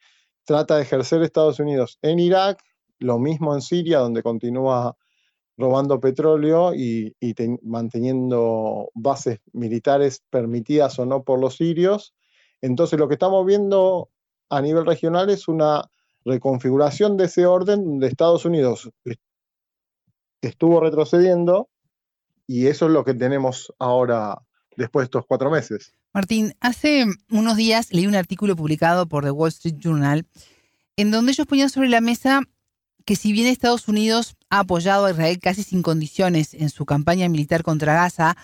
trata 0.49 0.77
de 0.77 0.83
ejercer 0.83 1.23
Estados 1.23 1.61
Unidos 1.61 1.99
en 2.01 2.19
Irak, 2.19 2.65
lo 3.01 3.19
mismo 3.19 3.55
en 3.55 3.61
Siria, 3.61 3.99
donde 3.99 4.23
continúa 4.23 4.97
robando 5.59 6.01
petróleo 6.01 6.73
y, 6.75 7.15
manteniendo 7.63 8.91
bases 8.95 9.41
militares 9.53 10.23
permitidas 10.31 10.99
o 10.99 11.05
no 11.05 11.23
por 11.23 11.39
los 11.39 11.57
sirios. 11.57 12.15
Entonces 12.63 12.99
lo 12.99 13.09
que 13.09 13.15
estamos 13.15 13.45
viendo 13.45 14.09
a 14.49 14.63
nivel 14.63 14.87
regional 14.87 15.29
es 15.29 15.49
una 15.49 15.91
reconfiguración 16.25 17.19
de 17.19 17.27
ese 17.27 17.45
orden 17.45 17.85
donde 17.85 18.07
Estados 18.07 18.47
Unidos 18.47 18.91
estuvo 20.41 20.81
retrocediendo 20.81 21.69
y 22.47 22.69
eso 22.69 22.87
es 22.87 22.93
lo 22.93 23.05
que 23.05 23.13
tenemos 23.13 23.75
ahora 23.79 24.39
después 24.79 25.03
de 25.03 25.05
estos 25.07 25.27
cuatro 25.27 25.51
meses. 25.51 25.93
Martín, 26.15 26.55
hace 26.61 27.07
unos 27.31 27.57
días 27.57 27.93
leí 27.93 28.07
un 28.07 28.15
artículo 28.15 28.57
publicado 28.57 29.07
por 29.07 29.25
The 29.25 29.31
Wall 29.31 29.49
Street 29.49 29.77
Journal 29.79 30.27
en 30.97 31.11
donde 31.11 31.33
ellos 31.33 31.47
ponían 31.47 31.71
sobre 31.71 31.89
la 31.89 32.01
mesa 32.01 32.43
que 33.05 33.17
si 33.17 33.33
bien 33.33 33.47
Estados 33.47 33.89
Unidos 33.89 34.37
ha 34.51 34.61
apoyado 34.61 35.07
a 35.07 35.11
Israel 35.11 35.39
casi 35.41 35.63
sin 35.63 35.83
condiciones 35.83 36.55
en 36.55 36.71
su 36.71 36.85
campaña 36.85 37.29
militar 37.29 37.63
contra 37.63 37.95
Gaza, 37.95 38.37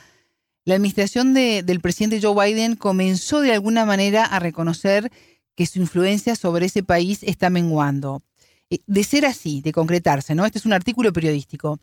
la 0.64 0.75
administración 0.75 1.35
del 1.35 1.81
presidente 1.81 2.21
Joe 2.23 2.47
Biden 2.47 2.75
comenzó 2.76 3.41
de 3.41 3.53
alguna 3.53 3.85
manera 3.85 4.25
a 4.25 4.38
reconocer 4.38 5.12
que 5.55 5.67
su 5.67 5.79
influencia 5.79 6.37
sobre 6.37 6.67
ese 6.67 6.83
país 6.83 7.23
está 7.23 7.50
menguando. 7.50 8.23
Eh, 8.71 8.79
de 8.87 9.05
ser 9.05 9.26
así, 9.26 9.61
de 9.61 9.73
concretarse, 9.73 10.35
¿no? 10.35 10.47
Este 10.47 10.59
es 10.59 10.64
un 10.64 10.73
artículo 10.73 11.12
periodístico. 11.12 11.79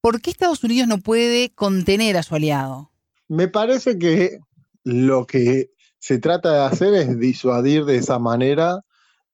¿Por 0.00 0.22
qué 0.22 0.30
Estados 0.30 0.64
Unidos 0.64 0.88
no 0.88 0.98
puede 0.98 1.50
contener 1.50 2.16
a 2.16 2.22
su 2.22 2.34
aliado? 2.34 2.90
Me 3.28 3.48
parece 3.48 3.98
que 3.98 4.38
lo 4.84 5.26
que 5.26 5.70
se 5.98 6.18
trata 6.18 6.52
de 6.52 6.60
hacer 6.60 6.94
es 6.94 7.18
disuadir 7.18 7.84
de 7.84 7.96
esa 7.96 8.18
manera, 8.18 8.80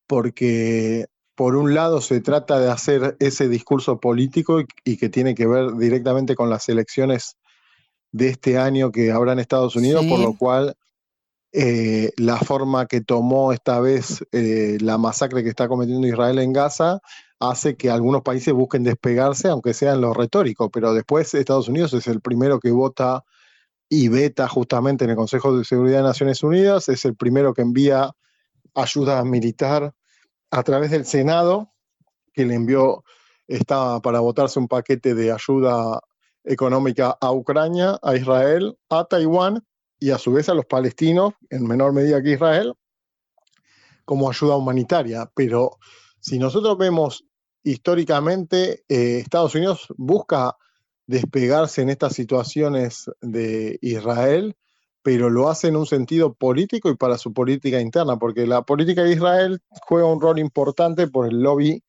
porque 0.07 1.05
por 1.35 1.55
un 1.55 1.73
lado 1.73 2.01
se 2.01 2.21
trata 2.21 2.59
de 2.59 2.69
hacer 2.69 3.17
ese 3.19 3.47
discurso 3.47 3.99
político 3.99 4.61
y, 4.83 4.97
que 4.97 5.09
tiene 5.09 5.35
que 5.35 5.47
ver 5.47 5.73
directamente 5.75 6.35
con 6.35 6.49
las 6.49 6.67
elecciones 6.69 7.37
de 8.11 8.29
este 8.29 8.57
año 8.57 8.91
que 8.91 9.11
habrá 9.11 9.33
en 9.33 9.39
Estados 9.39 9.75
Unidos, 9.75 10.05
por 10.05 10.19
lo 10.19 10.37
cual 10.37 10.75
eh, 11.51 12.11
la 12.17 12.37
forma 12.37 12.85
que 12.85 13.01
tomó 13.01 13.51
esta 13.51 13.79
vez 13.79 14.25
eh, 14.31 14.77
la 14.81 14.97
masacre 14.97 15.43
que 15.43 15.49
está 15.49 15.67
cometiendo 15.67 16.07
Israel 16.07 16.39
en 16.39 16.53
Gaza 16.53 16.99
hace 17.39 17.75
que 17.75 17.89
algunos 17.89 18.21
países 18.21 18.53
busquen 18.53 18.83
despegarse, 18.83 19.49
aunque 19.49 19.73
sea 19.73 19.93
en 19.93 20.01
lo 20.01 20.13
retórico, 20.13 20.69
pero 20.69 20.93
después 20.93 21.33
Estados 21.33 21.67
Unidos 21.67 21.93
es 21.93 22.07
el 22.07 22.21
primero 22.21 22.59
que 22.59 22.71
vota 22.71 23.23
y 23.89 24.07
veta 24.07 24.47
justamente 24.47 25.05
en 25.05 25.11
el 25.11 25.15
Consejo 25.15 25.57
de 25.57 25.63
Seguridad 25.63 25.97
de 25.97 26.03
Naciones 26.03 26.43
Unidas, 26.43 26.89
es 26.89 27.05
el 27.05 27.15
primero 27.15 27.53
que 27.53 27.61
envía 27.61 28.11
ayuda 28.73 29.23
militar 29.23 29.93
a 30.51 30.63
través 30.63 30.91
del 30.91 31.05
Senado, 31.05 31.71
que 32.33 32.45
le 32.45 32.55
envió, 32.55 33.03
estaba 33.47 34.01
para 34.01 34.19
votarse 34.19 34.59
un 34.59 34.67
paquete 34.67 35.13
de 35.13 35.31
ayuda 35.31 36.01
económica 36.43 37.17
a 37.19 37.31
Ucrania, 37.31 37.99
a 38.01 38.15
Israel, 38.15 38.77
a 38.89 39.05
Taiwán 39.05 39.65
y 39.99 40.11
a 40.11 40.17
su 40.17 40.33
vez 40.33 40.49
a 40.49 40.53
los 40.53 40.65
palestinos, 40.65 41.33
en 41.49 41.65
menor 41.65 41.93
medida 41.93 42.21
que 42.21 42.31
Israel, 42.31 42.73
como 44.03 44.29
ayuda 44.29 44.55
humanitaria. 44.55 45.31
Pero 45.35 45.77
si 46.19 46.37
nosotros 46.37 46.77
vemos 46.77 47.25
históricamente, 47.63 48.83
eh, 48.87 49.19
Estados 49.19 49.55
Unidos 49.55 49.87
busca 49.97 50.55
despegarse 51.07 51.81
en 51.81 51.89
estas 51.89 52.13
situaciones 52.13 53.09
de 53.21 53.77
Israel, 53.81 54.55
pero 55.03 55.29
lo 55.29 55.49
hace 55.49 55.67
en 55.67 55.75
un 55.75 55.85
sentido 55.85 56.33
político 56.33 56.89
y 56.89 56.95
para 56.95 57.17
su 57.17 57.31
política 57.31 57.79
interna, 57.79 58.17
porque 58.17 58.47
la 58.47 58.63
política 58.63 59.03
de 59.03 59.13
Israel 59.13 59.61
juega 59.69 60.07
un 60.07 60.19
rol 60.19 60.39
importante 60.39 61.07
por 61.07 61.27
el 61.27 61.41
lobby 61.41 61.83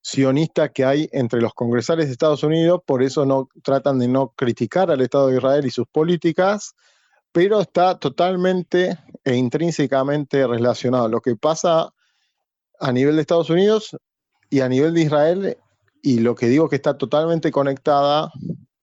sionista 0.00 0.68
que 0.68 0.84
hay 0.84 1.08
entre 1.12 1.40
los 1.40 1.54
congresales 1.54 2.06
de 2.06 2.12
Estados 2.12 2.42
Unidos, 2.42 2.80
por 2.84 3.02
eso 3.02 3.24
no 3.24 3.48
tratan 3.62 3.98
de 3.98 4.08
no 4.08 4.32
criticar 4.36 4.90
al 4.90 5.00
Estado 5.00 5.28
de 5.28 5.36
Israel 5.36 5.66
y 5.66 5.70
sus 5.70 5.86
políticas, 5.86 6.74
pero 7.32 7.60
está 7.60 7.98
totalmente 7.98 8.98
e 9.24 9.36
intrínsecamente 9.36 10.46
relacionado. 10.46 11.08
Lo 11.08 11.20
que 11.20 11.36
pasa 11.36 11.92
a 12.78 12.92
nivel 12.92 13.16
de 13.16 13.22
Estados 13.22 13.48
Unidos 13.48 13.96
y 14.50 14.60
a 14.60 14.68
nivel 14.68 14.92
de 14.94 15.02
Israel, 15.02 15.56
y 16.02 16.18
lo 16.18 16.34
que 16.34 16.48
digo 16.48 16.68
que 16.68 16.76
está 16.76 16.98
totalmente 16.98 17.52
conectada 17.52 18.32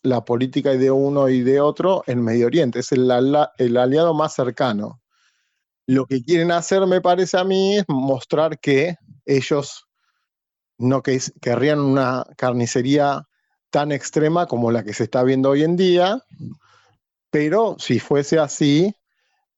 la 0.04 0.24
política 0.24 0.72
de 0.72 0.92
uno 0.92 1.30
y 1.30 1.42
de 1.42 1.60
otro 1.60 2.04
en 2.08 2.24
Medio 2.24 2.48
Oriente, 2.48 2.80
es 2.80 2.92
el, 2.92 3.10
aliado 3.12 4.14
más 4.14 4.34
cercano. 4.34 5.02
Lo 5.86 6.06
que 6.06 6.24
quieren 6.24 6.52
hacer, 6.52 6.86
me 6.88 7.02
parece 7.02 7.38
a 7.38 7.44
mí, 7.44 7.78
es 7.78 7.86
mostrar 7.88 8.60
que 8.60 8.96
ellos 9.26 9.86
no 10.78 11.02
que, 11.02 11.20
querrían 11.42 11.80
una 11.80 12.26
carnicería 12.38 13.28
tan 13.70 13.92
extrema 13.92 14.48
como 14.48 14.72
la 14.72 14.84
que 14.84 14.94
se 14.94 15.04
está 15.04 15.24
viendo 15.24 15.50
hoy 15.50 15.64
en 15.64 15.76
día, 15.76 16.24
pero 17.30 17.76
si 17.78 18.00
fuese 18.00 18.40
así, 18.40 18.96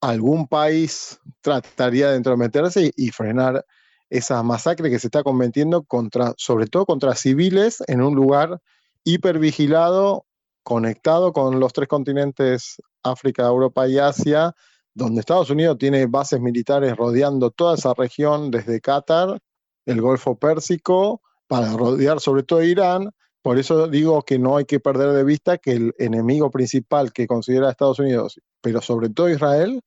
algún 0.00 0.48
país 0.48 1.20
trataría 1.40 2.10
de 2.10 2.16
entrometerse 2.16 2.92
y, 2.96 3.10
frenar 3.10 3.64
esa 4.10 4.42
masacre 4.42 4.90
que 4.90 4.98
se 4.98 5.06
está 5.06 5.22
cometiendo 5.22 5.84
contra, 5.84 6.34
sobre 6.36 6.66
todo 6.66 6.84
contra 6.84 7.14
civiles 7.14 7.82
en 7.86 8.02
un 8.02 8.14
lugar 8.14 8.60
hipervigilado, 9.04 10.26
conectado 10.62 11.32
con 11.32 11.58
los 11.60 11.72
tres 11.72 11.88
continentes, 11.88 12.76
África, 13.02 13.46
Europa 13.46 13.88
y 13.88 13.98
Asia, 13.98 14.54
donde 14.94 15.20
Estados 15.20 15.50
Unidos 15.50 15.78
tiene 15.78 16.06
bases 16.06 16.40
militares 16.40 16.96
rodeando 16.96 17.50
toda 17.50 17.74
esa 17.74 17.94
región, 17.94 18.50
desde 18.50 18.80
Qatar, 18.80 19.40
el 19.86 20.00
Golfo 20.00 20.38
Pérsico, 20.38 21.22
para 21.46 21.72
rodear 21.72 22.20
sobre 22.20 22.42
todo 22.42 22.62
Irán, 22.62 23.10
por 23.42 23.58
eso 23.58 23.88
digo 23.88 24.22
que 24.22 24.38
no 24.38 24.56
hay 24.56 24.64
que 24.64 24.78
perder 24.78 25.12
de 25.12 25.24
vista 25.24 25.58
que 25.58 25.72
el 25.72 25.94
enemigo 25.98 26.50
principal 26.50 27.12
que 27.12 27.26
considera 27.26 27.70
Estados 27.70 27.98
Unidos, 27.98 28.40
pero 28.60 28.80
sobre 28.80 29.08
todo 29.10 29.28
Israel, 29.28 29.82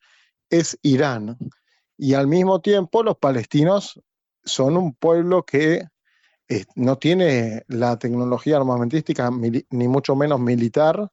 es 0.49 0.77
Irán. 0.81 1.37
Y 1.97 2.13
al 2.15 2.27
mismo 2.27 2.59
tiempo 2.59 3.01
los 3.01 3.17
palestinos 3.17 4.01
son 4.43 4.75
un 4.75 4.93
pueblo 4.93 5.43
que 5.43 5.83
eh, 6.47 6.65
no 6.75 6.97
tiene 6.97 7.63
la 7.67 7.97
tecnología 7.97 8.57
armamentística 8.57 9.31
ni 9.31 9.87
mucho 9.87 10.15
menos 10.15 10.39
militar 10.39 11.11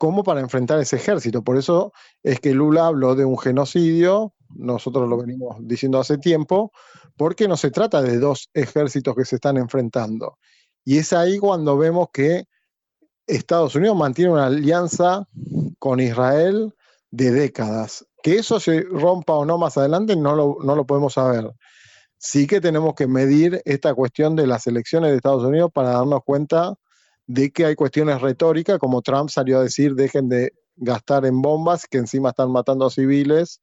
como 0.00 0.24
para 0.24 0.40
enfrentar 0.40 0.80
ese 0.80 0.96
ejército. 0.96 1.44
Por 1.44 1.58
eso 1.58 1.92
es 2.22 2.40
que 2.40 2.54
Lula 2.54 2.86
habló 2.86 3.14
de 3.14 3.26
un 3.26 3.36
genocidio, 3.36 4.32
nosotros 4.48 5.06
lo 5.06 5.18
venimos 5.18 5.58
diciendo 5.60 6.00
hace 6.00 6.16
tiempo, 6.16 6.72
porque 7.18 7.46
no 7.46 7.58
se 7.58 7.70
trata 7.70 8.00
de 8.00 8.18
dos 8.18 8.48
ejércitos 8.54 9.14
que 9.14 9.26
se 9.26 9.34
están 9.36 9.58
enfrentando. 9.58 10.38
Y 10.86 10.96
es 10.96 11.12
ahí 11.12 11.38
cuando 11.38 11.76
vemos 11.76 12.08
que 12.14 12.44
Estados 13.26 13.74
Unidos 13.74 13.94
mantiene 13.94 14.32
una 14.32 14.46
alianza 14.46 15.28
con 15.78 16.00
Israel 16.00 16.74
de 17.10 17.30
décadas. 17.30 18.06
Que 18.22 18.36
eso 18.36 18.58
se 18.58 18.80
rompa 18.80 19.34
o 19.34 19.44
no 19.44 19.58
más 19.58 19.76
adelante 19.76 20.16
no 20.16 20.34
lo, 20.34 20.56
no 20.64 20.76
lo 20.76 20.86
podemos 20.86 21.12
saber. 21.12 21.52
Sí 22.22 22.46
que 22.46 22.60
tenemos 22.60 22.94
que 22.94 23.06
medir 23.06 23.62
esta 23.64 23.94
cuestión 23.94 24.36
de 24.36 24.46
las 24.46 24.66
elecciones 24.66 25.10
de 25.10 25.16
Estados 25.16 25.42
Unidos 25.42 25.70
para 25.72 25.92
darnos 25.92 26.20
cuenta 26.22 26.74
de 27.26 27.50
que 27.50 27.64
hay 27.64 27.74
cuestiones 27.74 28.20
retóricas, 28.20 28.78
como 28.78 29.00
Trump 29.00 29.30
salió 29.30 29.58
a 29.58 29.62
decir, 29.62 29.94
dejen 29.94 30.28
de 30.28 30.52
gastar 30.76 31.24
en 31.24 31.40
bombas, 31.40 31.86
que 31.86 31.96
encima 31.96 32.28
están 32.28 32.52
matando 32.52 32.84
a 32.84 32.90
civiles, 32.90 33.60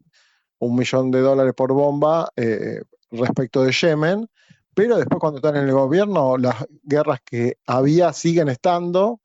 un 0.58 0.76
millón 0.76 1.12
de 1.12 1.20
dólares 1.20 1.54
por 1.56 1.72
bomba 1.72 2.32
eh, 2.36 2.82
respecto 3.12 3.62
de 3.62 3.72
Yemen, 3.74 4.28
pero 4.74 4.98
después 4.98 5.20
cuando 5.20 5.38
están 5.38 5.56
en 5.56 5.68
el 5.68 5.74
gobierno, 5.74 6.36
las 6.40 6.66
guerras 6.82 7.20
que 7.24 7.60
había 7.68 8.12
siguen 8.12 8.50
estando, 8.50 9.22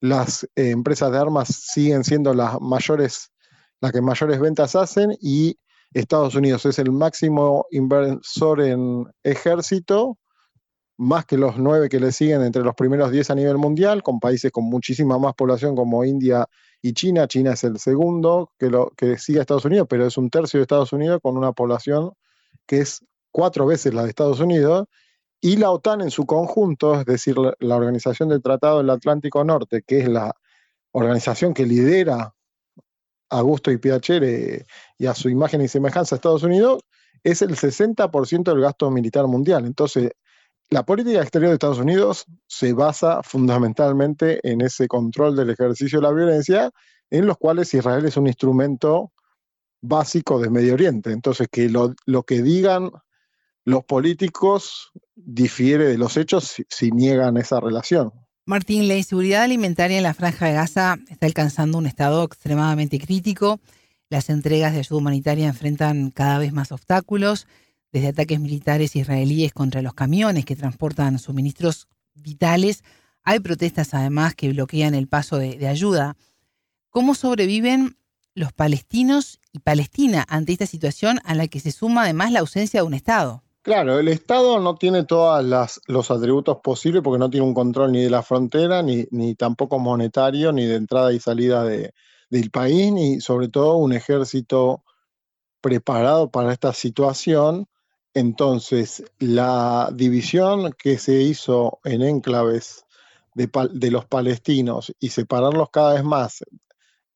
las 0.00 0.44
eh, 0.54 0.70
empresas 0.70 1.10
de 1.10 1.18
armas 1.18 1.48
siguen 1.48 2.04
siendo 2.04 2.34
las 2.34 2.60
mayores, 2.60 3.32
las 3.80 3.90
que 3.90 4.00
mayores 4.00 4.38
ventas 4.38 4.76
hacen 4.76 5.16
y 5.20 5.58
Estados 5.92 6.34
Unidos 6.34 6.66
es 6.66 6.78
el 6.78 6.92
máximo 6.92 7.66
inversor 7.70 8.60
en 8.60 9.06
ejército, 9.22 10.18
más 10.98 11.26
que 11.26 11.36
los 11.36 11.58
nueve 11.58 11.88
que 11.88 12.00
le 12.00 12.12
siguen 12.12 12.42
entre 12.42 12.62
los 12.62 12.74
primeros 12.74 13.10
diez 13.10 13.30
a 13.30 13.34
nivel 13.34 13.58
mundial, 13.58 14.02
con 14.02 14.18
países 14.18 14.50
con 14.50 14.64
muchísima 14.64 15.18
más 15.18 15.34
población 15.34 15.76
como 15.76 16.04
India 16.04 16.46
y 16.82 16.92
China. 16.92 17.28
China 17.28 17.52
es 17.52 17.64
el 17.64 17.78
segundo 17.78 18.52
que, 18.58 18.70
lo, 18.70 18.90
que 18.96 19.18
sigue 19.18 19.38
a 19.38 19.42
Estados 19.42 19.64
Unidos, 19.64 19.86
pero 19.88 20.06
es 20.06 20.16
un 20.16 20.30
tercio 20.30 20.58
de 20.58 20.62
Estados 20.62 20.92
Unidos 20.92 21.20
con 21.22 21.36
una 21.36 21.52
población 21.52 22.12
que 22.66 22.78
es 22.78 23.04
cuatro 23.30 23.66
veces 23.66 23.94
la 23.94 24.02
de 24.02 24.10
Estados 24.10 24.40
Unidos. 24.40 24.86
Y 25.40 25.58
la 25.58 25.70
OTAN 25.70 26.00
en 26.00 26.10
su 26.10 26.24
conjunto, 26.24 26.98
es 26.98 27.04
decir, 27.04 27.36
la, 27.38 27.76
Organización 27.76 28.30
del 28.30 28.42
Tratado 28.42 28.78
del 28.78 28.90
Atlántico 28.90 29.44
Norte, 29.44 29.82
que 29.86 30.00
es 30.00 30.08
la 30.08 30.34
organización 30.92 31.52
que 31.52 31.66
lidera 31.66 32.34
a 33.28 33.40
Gusto 33.40 33.70
y 33.70 33.78
Piacere 33.78 34.66
y 34.98 35.06
a 35.06 35.14
su 35.14 35.28
imagen 35.28 35.60
y 35.60 35.68
semejanza 35.68 36.14
a 36.14 36.16
Estados 36.16 36.42
Unidos, 36.42 36.82
es 37.22 37.42
el 37.42 37.56
60% 37.56 38.44
del 38.44 38.60
gasto 38.60 38.90
militar 38.90 39.26
mundial. 39.26 39.66
Entonces, 39.66 40.12
la 40.70 40.84
política 40.84 41.20
exterior 41.20 41.50
de 41.50 41.54
Estados 41.54 41.78
Unidos 41.78 42.26
se 42.46 42.72
basa 42.72 43.22
fundamentalmente 43.22 44.40
en 44.42 44.60
ese 44.60 44.88
control 44.88 45.36
del 45.36 45.50
ejercicio 45.50 46.00
de 46.00 46.06
la 46.06 46.12
violencia, 46.12 46.70
en 47.10 47.26
los 47.26 47.36
cuales 47.36 47.72
Israel 47.72 48.04
es 48.04 48.16
un 48.16 48.26
instrumento 48.26 49.12
básico 49.80 50.40
de 50.40 50.50
Medio 50.50 50.74
Oriente. 50.74 51.12
Entonces, 51.12 51.48
que 51.50 51.68
lo, 51.68 51.94
que 52.24 52.42
digan 52.42 52.90
los 53.64 53.84
políticos 53.84 54.90
difiere 55.14 55.86
de 55.86 55.98
los 55.98 56.16
hechos 56.16 56.56
si, 56.68 56.90
niegan 56.90 57.36
esa 57.36 57.60
relación. 57.60 58.12
Martín, 58.48 58.86
la 58.86 58.96
inseguridad 58.96 59.42
alimentaria 59.42 59.96
en 59.96 60.04
la 60.04 60.14
franja 60.14 60.46
de 60.46 60.52
Gaza 60.52 60.98
está 61.10 61.26
alcanzando 61.26 61.78
un 61.78 61.86
estado 61.88 62.22
extremadamente 62.22 63.00
crítico. 63.00 63.58
Las 64.08 64.30
entregas 64.30 64.72
de 64.72 64.78
ayuda 64.78 64.98
humanitaria 64.98 65.48
enfrentan 65.48 66.12
cada 66.12 66.38
vez 66.38 66.52
más 66.52 66.70
obstáculos 66.70 67.48
desde 67.90 68.06
ataques 68.06 68.38
militares 68.38 68.94
israelíes 68.94 69.52
contra 69.52 69.82
los 69.82 69.94
camiones 69.94 70.44
que 70.44 70.54
transportan 70.54 71.18
suministros 71.18 71.88
vitales. 72.14 72.84
Hay 73.24 73.40
protestas 73.40 73.94
además 73.94 74.36
que 74.36 74.50
bloquean 74.50 74.94
el 74.94 75.08
paso 75.08 75.38
de, 75.38 75.66
ayuda. 75.66 76.16
¿Cómo 76.90 77.16
sobreviven 77.16 77.96
los 78.36 78.52
palestinos 78.52 79.40
y 79.50 79.58
Palestina 79.58 80.24
ante 80.28 80.52
esta 80.52 80.66
situación 80.66 81.18
a 81.24 81.34
la 81.34 81.48
que 81.48 81.58
se 81.58 81.72
suma 81.72 82.02
además 82.02 82.30
la 82.30 82.38
ausencia 82.38 82.78
de 82.78 82.86
un 82.86 82.94
Estado? 82.94 83.42
Claro, 83.66 83.98
el 83.98 84.06
Estado 84.06 84.60
no 84.60 84.76
tiene 84.76 85.02
todos 85.02 85.44
los 85.88 86.10
atributos 86.12 86.58
posibles 86.62 87.02
porque 87.02 87.18
no 87.18 87.28
tiene 87.28 87.44
un 87.44 87.52
control 87.52 87.90
ni 87.90 88.00
de 88.00 88.10
la 88.10 88.22
frontera, 88.22 88.80
ni, 88.80 89.34
tampoco 89.34 89.80
monetario, 89.80 90.52
ni 90.52 90.66
de 90.66 90.76
entrada 90.76 91.12
y 91.12 91.18
salida 91.18 91.64
del 91.64 92.50
país, 92.52 92.92
ni 92.92 93.20
sobre 93.20 93.48
todo 93.48 93.78
un 93.78 93.92
ejército 93.92 94.84
preparado 95.60 96.30
para 96.30 96.52
esta 96.52 96.72
situación. 96.72 97.66
Entonces, 98.14 99.02
la 99.18 99.90
división 99.92 100.72
que 100.78 100.96
se 100.96 101.20
hizo 101.22 101.80
en 101.82 102.02
enclaves 102.02 102.84
de, 103.34 103.90
los 103.90 104.04
palestinos 104.06 104.94
y 105.00 105.08
separarlos 105.08 105.70
cada 105.72 105.94
vez 105.94 106.04
más 106.04 106.44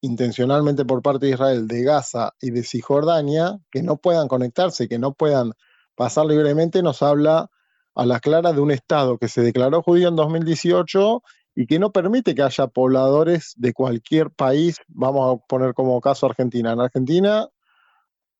intencionalmente 0.00 0.84
por 0.84 1.00
parte 1.00 1.26
de 1.26 1.32
Israel 1.32 1.68
de 1.68 1.84
Gaza 1.84 2.34
y 2.40 2.50
de 2.50 2.64
Cisjordania, 2.64 3.60
que 3.70 3.84
no 3.84 3.98
puedan 3.98 4.26
conectarse, 4.26 4.88
que 4.88 4.98
no 4.98 5.14
puedan 5.14 5.52
pasar 6.00 6.24
libremente, 6.24 6.82
nos 6.82 7.02
habla 7.02 7.50
a 7.94 8.06
la 8.06 8.20
clara 8.20 8.54
de 8.54 8.60
un 8.62 8.70
Estado 8.70 9.18
que 9.18 9.28
se 9.28 9.42
declaró 9.42 9.82
judío 9.82 10.08
en 10.08 10.16
2018 10.16 11.22
y 11.54 11.66
que 11.66 11.78
no 11.78 11.92
permite 11.92 12.34
que 12.34 12.40
haya 12.40 12.68
pobladores 12.68 13.52
de 13.58 13.74
cualquier 13.74 14.30
país, 14.30 14.78
vamos 14.88 15.36
a 15.36 15.46
poner 15.46 15.74
como 15.74 16.00
caso 16.00 16.24
Argentina. 16.24 16.72
En 16.72 16.80
Argentina 16.80 17.48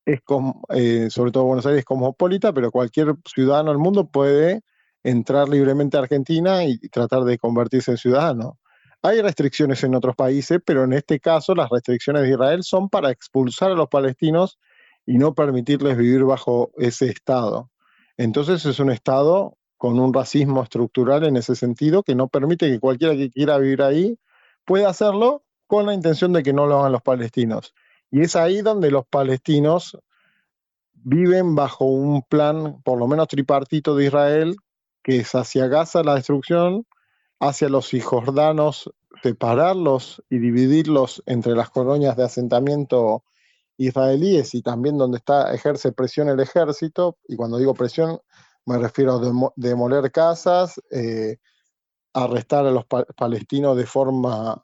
es 0.07 0.20
eh, 0.70 1.09
sobre 1.11 1.33
todo 1.33 1.44
Buenos 1.44 1.66
Aires 1.66 1.85
cosmopolita, 1.85 2.55
pero 2.55 2.70
cualquier 2.70 3.14
ciudadano 3.27 3.73
del 3.73 3.79
mundo 3.79 4.09
puede 4.09 4.62
entrar 5.03 5.46
libremente 5.51 5.99
a 5.99 6.01
Argentina 6.01 6.64
y, 6.64 6.79
tratar 6.88 7.25
de 7.25 7.37
convertirse 7.37 7.90
en 7.90 7.99
ciudadano. 7.99 8.59
Hay 9.03 9.20
restricciones 9.20 9.85
en 9.85 9.94
otros 9.94 10.16
países, 10.16 10.61
pero 10.64 10.85
en 10.85 10.94
este 10.94 11.20
caso 11.20 11.55
las 11.55 11.68
restricciones 11.68 12.23
de 12.23 12.31
Israel 12.31 12.62
son 12.62 12.88
para 12.88 13.11
expulsar 13.11 13.70
a 13.70 13.75
los 13.75 13.88
palestinos 13.88 14.59
y 15.11 15.18
no 15.18 15.35
permitirles 15.35 15.99
vivir 15.99 16.23
bajo 16.23 16.70
ese 16.77 17.07
Estado. 17.07 17.68
Entonces 18.16 18.64
es 18.64 18.79
un 18.79 18.92
Estado 18.92 19.59
con 19.77 19.99
un 19.99 20.14
racismo 20.14 20.62
estructural 20.62 21.25
en 21.25 21.37
ese 21.37 21.57
sentido 21.57 22.05
que 22.05 22.14
no 22.14 22.29
permite 22.29 22.70
que 22.70 22.79
cualquiera 22.79 23.16
que 23.16 23.29
quiera 23.29 23.59
vivir 23.59 23.83
ahí 23.83 24.20
pueda 24.64 24.88
hacerlo 24.88 25.42
con 25.66 25.87
la 25.87 25.94
intención 25.94 26.33
de 26.33 26.44
que 26.44 26.53
no 26.53 26.68
lo 26.68 26.79
hagan 26.79 26.92
los 26.92 27.03
palestinos. 27.03 27.75
Y 28.12 28.20
es 28.20 28.37
ahí 28.37 28.62
donde 28.62 28.92
los 28.92 29.05
palestinos 29.05 29.99
viven 30.92 31.57
bajo 31.57 31.87
un 31.87 32.23
plan, 32.23 32.81
por 32.85 32.96
lo 32.96 33.09
menos 33.09 33.27
tripartito 33.27 33.96
de 33.96 34.05
Israel, 34.05 34.55
que 35.03 35.16
es 35.16 35.35
hacia 35.35 35.66
Gaza 35.66 36.05
la 36.05 36.14
destrucción, 36.14 36.87
hacia 37.40 37.68
los 37.68 37.88
cisjordanos 37.88 38.88
separarlos 39.25 40.23
y 40.31 40.38
dividirlos 40.38 41.20
entre 41.27 41.57
las 41.57 41.70
colonias 41.70 42.16
de 42.16 42.27
asentamiento 42.27 43.25
israelíes 43.81 44.55
y 44.55 44.62
también 44.62 44.99
donde 44.99 45.19
está, 45.19 45.53
ejerce 45.55 45.93
presión 45.93 46.29
el 46.29 46.40
ejército, 46.40 47.16
y 47.27 47.37
cuando 47.37 47.59
digo 47.59 47.75
presión 47.75 48.21
me 48.66 48.79
refiero 48.79 49.16
a 49.16 49.53
demoler 49.57 50.12
casas, 50.12 50.81
eh, 50.90 51.38
arrestar 52.12 52.66
a 52.66 52.71
los 52.71 52.85
palestinos 53.16 53.77
de 53.77 53.87
forma 53.87 54.62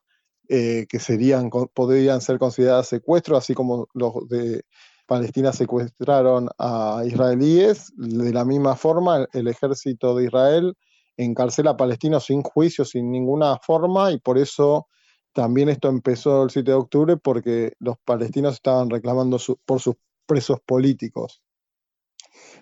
eh, 0.49 0.87
que 0.89 0.99
serían, 0.99 1.51
podrían 1.51 2.21
ser 2.21 2.39
consideradas 2.39 2.89
secuestros, 2.89 3.39
así 3.39 3.55
como 3.55 3.89
los 3.95 4.29
de 4.29 4.65
Palestina 5.07 5.53
secuestraron 5.53 6.51
a 6.59 7.03
israelíes. 7.07 7.93
De 7.97 8.33
la 8.33 8.45
misma 8.45 8.77
forma, 8.77 9.27
el 9.33 9.49
ejército 9.49 10.15
de 10.15 10.25
Israel 10.27 10.75
encarcela 11.17 11.71
a 11.71 11.77
palestinos 11.77 12.27
sin 12.27 12.43
juicio, 12.43 12.85
sin 12.85 13.11
ninguna 13.11 13.59
forma, 13.59 14.13
y 14.13 14.19
por 14.19 14.37
eso 14.37 14.89
también 15.37 15.69
esto 15.69 15.91
empezó 15.91 16.45
el 16.45 16.51
7 16.51 16.71
de 16.71 16.77
octubre, 16.77 17.17
porque 17.19 17.75
los 17.79 17.99
palestinos 17.99 18.55
estaban 18.55 18.89
reclamando 18.89 19.39
por 19.67 19.81
sus 19.83 19.97
presos 20.25 20.61
políticos. 20.65 21.43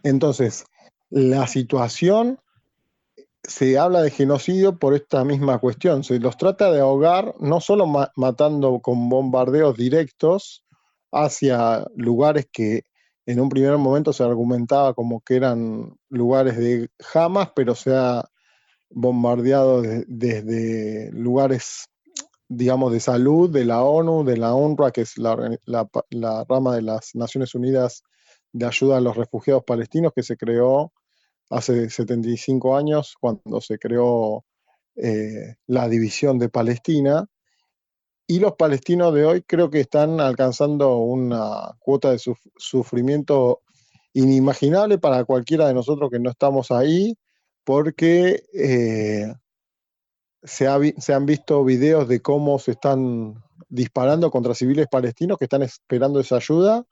Entonces, 0.03 0.65
la 1.09 1.47
situación 1.47 2.41
se 3.45 3.79
habla 3.79 4.03
de 4.03 4.11
genocidio 4.11 4.77
por 4.81 4.93
esta 4.93 5.25
misma 5.25 5.59
cuestión. 5.59 6.03
Se 6.03 6.19
los 6.19 6.37
trata 6.37 6.73
de 6.73 6.81
ahogar 6.81 7.37
no 7.39 7.61
solo 7.61 7.87
matando 8.17 8.81
con 8.81 9.09
bombardeos 9.09 9.77
directos 9.77 10.65
hacia 11.13 11.87
lugares 11.95 12.49
que 12.53 12.83
en 13.25 13.39
un 13.39 13.51
primer 13.51 13.79
momento 13.79 14.13
se 14.13 14.25
argumentaba 14.25 14.95
como 14.95 15.21
que 15.21 15.37
eran 15.37 15.97
lugares 16.09 16.57
de 16.57 16.89
Hamas, 17.15 17.53
pero 17.55 17.77
se 17.77 17.95
ha 17.95 18.29
bombardeado 18.91 19.81
desde 20.09 21.13
lugares, 21.13 21.89
digamos, 22.48 22.92
de 22.92 23.00
salud, 23.00 23.50
de 23.50 23.64
la 23.64 23.83
ONU, 23.83 24.24
de 24.24 24.37
la 24.37 24.54
UNRWA, 24.54 24.92
que 24.92 25.02
es 25.02 25.16
la, 25.18 25.37
rama 26.48 26.74
de 26.76 26.83
las 26.83 27.14
Naciones 27.14 27.54
Unidas 27.54 28.02
de 28.52 28.66
ayuda 28.66 28.98
a 28.98 29.00
los 29.00 29.16
refugiados 29.16 29.64
palestinos 29.64 30.12
que 30.14 30.22
se 30.22 30.37
creó 30.37 30.92
hace 31.50 31.90
75 31.90 32.76
años, 32.76 33.14
cuando 33.20 33.61
se 33.61 33.78
creó 33.78 34.44
eh, 34.96 35.57
la 35.66 35.88
división 35.88 36.38
de 36.38 36.48
Palestina, 36.48 37.28
y 38.26 38.40
los 38.40 38.54
palestinos 38.54 39.12
de 39.14 39.24
hoy 39.24 39.42
creo 39.42 39.68
que 39.68 39.80
están 39.80 40.20
alcanzando 40.20 40.96
una 40.98 41.76
cuota 41.78 42.11
de 42.11 42.20
sufrimiento 42.57 43.61
inimaginable 44.14 44.98
para 44.98 45.24
cualquiera 45.24 45.66
de 45.68 45.74
nosotros 45.74 46.11
que 46.11 46.20
no 46.20 46.30
estamos 46.30 46.70
ahí, 46.70 47.18
porque 47.64 48.44
eh, 48.54 49.35
se, 50.44 50.66
han 50.68 51.26
visto 51.26 51.64
videos 51.64 52.07
de 52.07 52.20
cómo 52.20 52.59
se 52.59 52.72
están 52.72 53.42
disparando 53.68 54.30
contra 54.30 54.54
civiles 54.54 54.87
palestinos 54.88 55.38
que 55.38 55.46
están 55.46 55.62
esperando 55.62 56.20
esa 56.20 56.37
ayuda, 56.37 56.85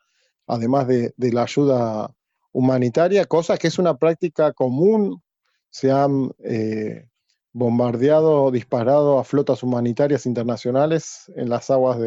además 0.46 0.88
de, 0.88 1.12
la 1.18 1.42
ayuda 1.42 2.14
humanitaria, 2.50 3.26
cosa 3.26 3.58
que 3.58 3.68
es 3.68 3.78
una 3.78 3.96
práctica 3.96 4.52
común. 4.52 5.22
Se 5.70 5.90
han 5.90 6.32
eh, 6.44 7.08
bombardeado, 7.52 8.50
disparado 8.50 9.18
a 9.18 9.24
flotas 9.24 9.62
humanitarias 9.62 10.26
internacionales 10.26 11.30
en 11.36 11.48
las 11.48 11.70
aguas 11.70 11.98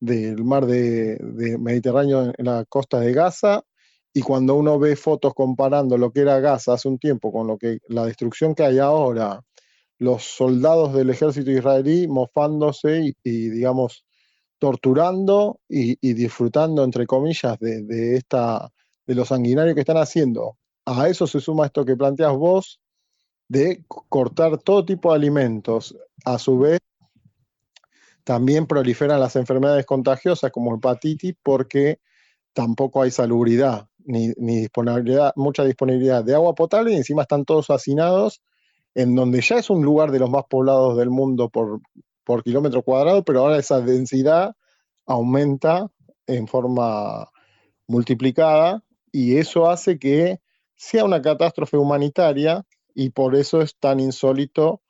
del 0.00 0.44
mar 0.44 0.66
de, 0.66 1.18
Mediterráneo 1.58 2.32
en 2.36 2.44
la 2.44 2.64
costa 2.64 3.00
de 3.00 3.12
Gaza. 3.12 3.64
Y 4.12 4.22
cuando 4.22 4.54
uno 4.54 4.78
ve 4.78 4.94
fotos 4.94 5.34
comparando 5.34 5.98
lo 5.98 6.12
que 6.12 6.20
era 6.20 6.38
Gaza 6.38 6.74
hace 6.74 6.88
un 6.88 6.98
tiempo 6.98 7.32
con 7.32 7.48
lo 7.48 7.58
que 7.58 7.78
la 7.88 8.06
destrucción 8.06 8.54
que 8.54 8.62
hay 8.62 8.78
ahora, 8.78 9.42
los 9.98 10.24
soldados 10.24 10.92
del 10.92 11.10
ejército 11.10 11.50
israelí 11.50 12.08
mofándose 12.08 13.14
y, 13.22 13.48
digamos, 13.48 14.04
torturando 14.58 15.60
y, 15.68 16.14
disfrutando, 16.14 16.84
entre 16.84 17.06
comillas, 17.06 17.58
de, 17.58 18.16
esta, 18.16 18.70
de 19.06 19.14
lo 19.14 19.24
sanguinario 19.24 19.74
que 19.74 19.80
están 19.80 19.98
haciendo. 19.98 20.56
A 20.86 21.08
eso 21.08 21.26
se 21.26 21.40
suma 21.40 21.66
esto 21.66 21.84
que 21.84 21.96
planteas 21.96 22.32
vos, 22.32 22.80
de 23.48 23.84
cortar 23.88 24.58
todo 24.58 24.84
tipo 24.84 25.10
de 25.10 25.16
alimentos. 25.16 25.96
A 26.24 26.38
su 26.38 26.58
vez, 26.58 26.80
también 28.24 28.66
proliferan 28.66 29.20
las 29.20 29.36
enfermedades 29.36 29.84
contagiosas 29.84 30.50
como 30.50 30.74
hepatitis 30.74 31.34
porque 31.42 32.00
tampoco 32.54 33.02
hay 33.02 33.10
salubridad 33.10 33.88
ni, 33.98 34.32
disponibilidad, 34.36 35.32
mucha 35.36 35.64
disponibilidad 35.64 36.24
de 36.24 36.34
agua 36.34 36.54
potable 36.54 36.92
y 36.92 36.96
encima 36.96 37.22
están 37.22 37.44
todos 37.44 37.70
hacinados 37.70 38.42
en 38.94 39.14
donde 39.14 39.40
ya 39.40 39.56
es 39.56 39.70
un 39.70 39.82
lugar 39.82 40.10
de 40.10 40.20
los 40.20 40.30
más 40.30 40.44
poblados 40.48 40.96
del 40.96 41.10
mundo 41.10 41.48
por, 41.48 41.80
por 42.24 42.42
kilómetro 42.42 42.82
cuadrado, 42.82 43.24
pero 43.24 43.40
ahora 43.40 43.58
esa 43.58 43.80
densidad 43.80 44.54
aumenta 45.06 45.90
en 46.26 46.46
forma 46.46 47.28
multiplicada 47.86 48.82
y 49.12 49.36
eso 49.36 49.68
hace 49.68 49.98
que 49.98 50.40
sea 50.76 51.04
una 51.04 51.22
catástrofe 51.22 51.76
humanitaria 51.76 52.64
y 52.94 53.10
por 53.10 53.34
eso 53.34 53.60
es 53.60 53.76
tan 53.76 54.00
insólito, 54.00 54.82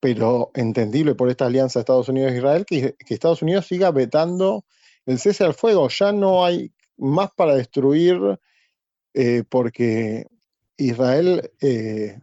pero 0.00 0.50
entendible 0.54 1.14
por 1.14 1.28
esta 1.28 1.46
alianza 1.46 1.80
Estados 1.80 2.08
Unidos-Israel, 2.08 2.64
que, 2.66 2.94
que, 2.94 3.14
Estados 3.14 3.42
Unidos 3.42 3.66
siga 3.66 3.90
vetando 3.90 4.64
el 5.04 5.18
cese 5.18 5.44
al 5.44 5.54
fuego. 5.54 5.88
Ya 5.88 6.12
no 6.12 6.44
hay 6.44 6.72
más 6.96 7.30
para 7.36 7.54
destruir 7.54 8.38
eh, 9.14 9.44
porque 9.48 10.26
Israel 10.76 11.50
eh, 11.60 12.20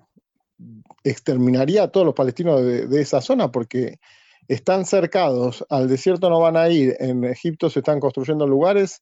exterminaría 1.04 1.84
a 1.84 1.88
todos 1.90 2.06
los 2.06 2.16
palestinos 2.16 2.62
de, 2.64 3.02
esa 3.02 3.22
zona 3.22 3.52
porque 3.52 4.00
están 4.48 4.86
cercados, 4.86 5.66
al 5.70 5.88
desierto 5.88 6.30
no 6.30 6.40
van 6.40 6.58
a 6.58 6.70
ir, 6.70 6.96
en 7.00 7.24
Egipto 7.24 7.70
se 7.70 7.80
están 7.80 8.00
construyendo 8.00 8.48
lugares 8.48 9.02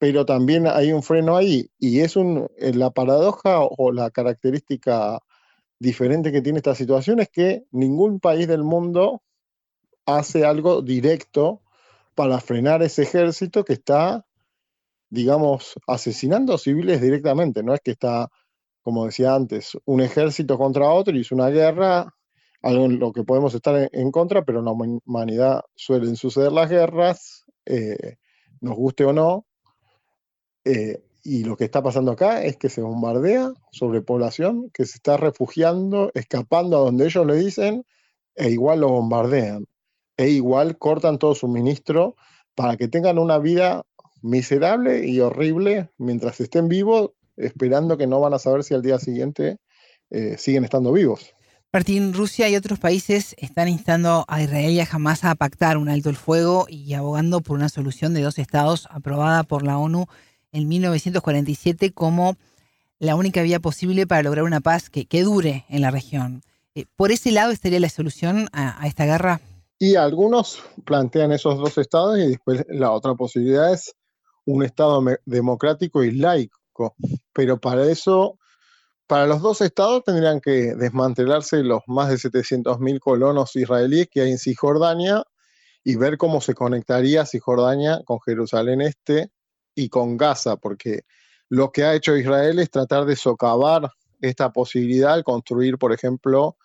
pero 0.00 0.24
también 0.24 0.66
hay 0.66 0.94
un 0.94 1.02
freno 1.02 1.36
ahí 1.36 1.70
y 1.78 2.00
es 2.00 2.16
un, 2.16 2.48
eh, 2.56 2.72
la 2.72 2.90
paradoja 2.90 3.60
o 3.60 3.92
la 3.92 4.10
característica 4.10 5.20
diferente 5.78 6.32
que 6.32 6.40
tiene 6.40 6.56
esta 6.56 6.74
situación 6.74 7.20
es 7.20 7.28
que 7.28 7.64
ningún 7.70 8.18
país 8.18 8.48
del 8.48 8.64
mundo 8.64 9.22
hace 10.06 10.46
algo 10.46 10.80
directo 10.80 11.60
para 12.14 12.40
frenar 12.40 12.82
ese 12.82 13.02
ejército 13.02 13.62
que 13.62 13.74
está, 13.74 14.24
digamos, 15.10 15.74
asesinando 15.86 16.56
civiles 16.56 17.02
directamente. 17.02 17.62
No 17.62 17.74
es 17.74 17.82
que 17.82 17.90
está, 17.90 18.30
como 18.82 19.06
decía 19.06 19.34
antes, 19.34 19.76
un 19.84 20.00
ejército 20.00 20.58
contra 20.58 20.90
otro 20.90 21.16
y 21.16 21.20
es 21.20 21.32
una 21.32 21.48
guerra, 21.48 22.14
algo 22.62 22.84
en 22.84 22.98
lo 22.98 23.12
que 23.12 23.24
podemos 23.24 23.54
estar 23.54 23.88
en, 23.92 24.10
contra, 24.10 24.44
pero 24.44 24.60
en 24.60 24.66
la 24.66 24.72
humanidad 24.72 25.62
suelen 25.74 26.16
suceder 26.16 26.52
las 26.52 26.70
guerras, 26.70 27.44
eh, 27.66 28.16
nos 28.60 28.76
guste 28.76 29.04
o 29.04 29.12
no. 29.12 29.46
Eh, 30.64 31.02
y 31.22 31.44
lo 31.44 31.56
que 31.56 31.64
está 31.64 31.82
pasando 31.82 32.12
acá 32.12 32.42
es 32.42 32.56
que 32.56 32.68
se 32.70 32.80
bombardea 32.80 33.52
sobre 33.72 34.00
población 34.00 34.70
que 34.72 34.86
se 34.86 34.96
está 34.96 35.16
refugiando, 35.16 36.10
escapando 36.14 36.76
a 36.76 36.80
donde 36.80 37.06
ellos 37.06 37.26
le 37.26 37.36
dicen, 37.36 37.84
e 38.34 38.50
igual 38.50 38.80
lo 38.80 38.88
bombardean, 38.88 39.66
e 40.16 40.28
igual 40.28 40.78
cortan 40.78 41.18
todo 41.18 41.34
suministro 41.34 42.16
para 42.54 42.76
que 42.76 42.88
tengan 42.88 43.18
una 43.18 43.38
vida 43.38 43.84
miserable 44.22 45.06
y 45.06 45.20
horrible 45.20 45.90
mientras 45.98 46.40
estén 46.40 46.68
vivos, 46.68 47.12
esperando 47.40 47.96
que 47.96 48.06
no 48.06 48.20
van 48.20 48.34
a 48.34 48.38
saber 48.38 48.64
si 48.64 48.74
al 48.74 48.82
día 48.82 48.98
siguiente 48.98 49.58
eh, 50.10 50.36
siguen 50.38 50.64
estando 50.64 50.92
vivos. 50.92 51.34
Martín, 51.72 52.12
Rusia 52.12 52.48
y 52.48 52.56
otros 52.56 52.80
países 52.80 53.36
están 53.38 53.68
instando 53.68 54.24
a 54.26 54.42
Israel 54.42 54.72
y 54.72 54.80
a 54.80 54.88
Hamas 54.90 55.24
a 55.24 55.34
pactar 55.36 55.76
un 55.76 55.88
alto 55.88 56.10
el 56.10 56.16
fuego 56.16 56.66
y 56.68 56.94
abogando 56.94 57.40
por 57.40 57.56
una 57.56 57.68
solución 57.68 58.12
de 58.12 58.22
dos 58.22 58.38
estados 58.38 58.88
aprobada 58.90 59.44
por 59.44 59.62
la 59.62 59.78
ONU 59.78 60.06
en 60.50 60.66
1947 60.66 61.92
como 61.92 62.36
la 62.98 63.14
única 63.14 63.42
vía 63.42 63.60
posible 63.60 64.06
para 64.06 64.22
lograr 64.22 64.44
una 64.44 64.60
paz 64.60 64.90
que, 64.90 65.06
que 65.06 65.22
dure 65.22 65.64
en 65.68 65.80
la 65.80 65.90
región. 65.90 66.42
Eh, 66.74 66.86
¿Por 66.96 67.10
ese 67.10 67.32
lado 67.32 67.50
estaría 67.50 67.80
la 67.80 67.88
solución 67.88 68.48
a, 68.52 68.86
esta 68.86 69.04
guerra? 69.04 69.40
Y 69.78 69.96
algunos 69.96 70.62
plantean 70.84 71.32
esos 71.32 71.58
dos 71.58 71.78
estados 71.78 72.18
y 72.18 72.28
después 72.28 72.64
la 72.68 72.92
otra 72.92 73.14
posibilidad 73.14 73.72
es 73.72 73.94
un 74.44 74.64
estado 74.64 75.02
democrático 75.24 76.04
y 76.04 76.12
laico. 76.12 76.59
Pero 77.32 77.60
para 77.60 77.86
eso, 77.86 78.38
para 79.06 79.26
los 79.26 79.40
dos 79.42 79.60
estados 79.60 80.04
tendrían 80.04 80.40
que 80.40 80.74
desmantelarse 80.74 81.62
los 81.62 81.82
más 81.86 82.08
de 82.08 82.16
700.000 82.16 83.00
colonos 83.00 83.56
israelíes 83.56 84.08
que 84.10 84.22
hay 84.22 84.32
en 84.32 84.38
Cisjordania 84.38 85.24
y 85.82 85.96
ver 85.96 86.18
cómo 86.18 86.40
se 86.40 86.54
conectaría 86.54 87.26
Cisjordania 87.26 88.02
con 88.04 88.20
Jerusalén 88.20 88.80
Este 88.80 89.30
y 89.74 89.88
con 89.88 90.16
Gaza, 90.16 90.56
porque 90.56 91.02
lo 91.48 91.72
que 91.72 91.84
ha 91.84 91.94
hecho 91.94 92.16
Israel 92.16 92.58
es 92.58 92.70
tratar 92.70 93.04
de 93.06 93.16
socavar 93.16 93.90
esta 94.20 94.52
posibilidad 94.52 95.14
al 95.14 95.24
construir, 95.24 95.78
por 95.78 95.92
ejemplo, 95.92 96.56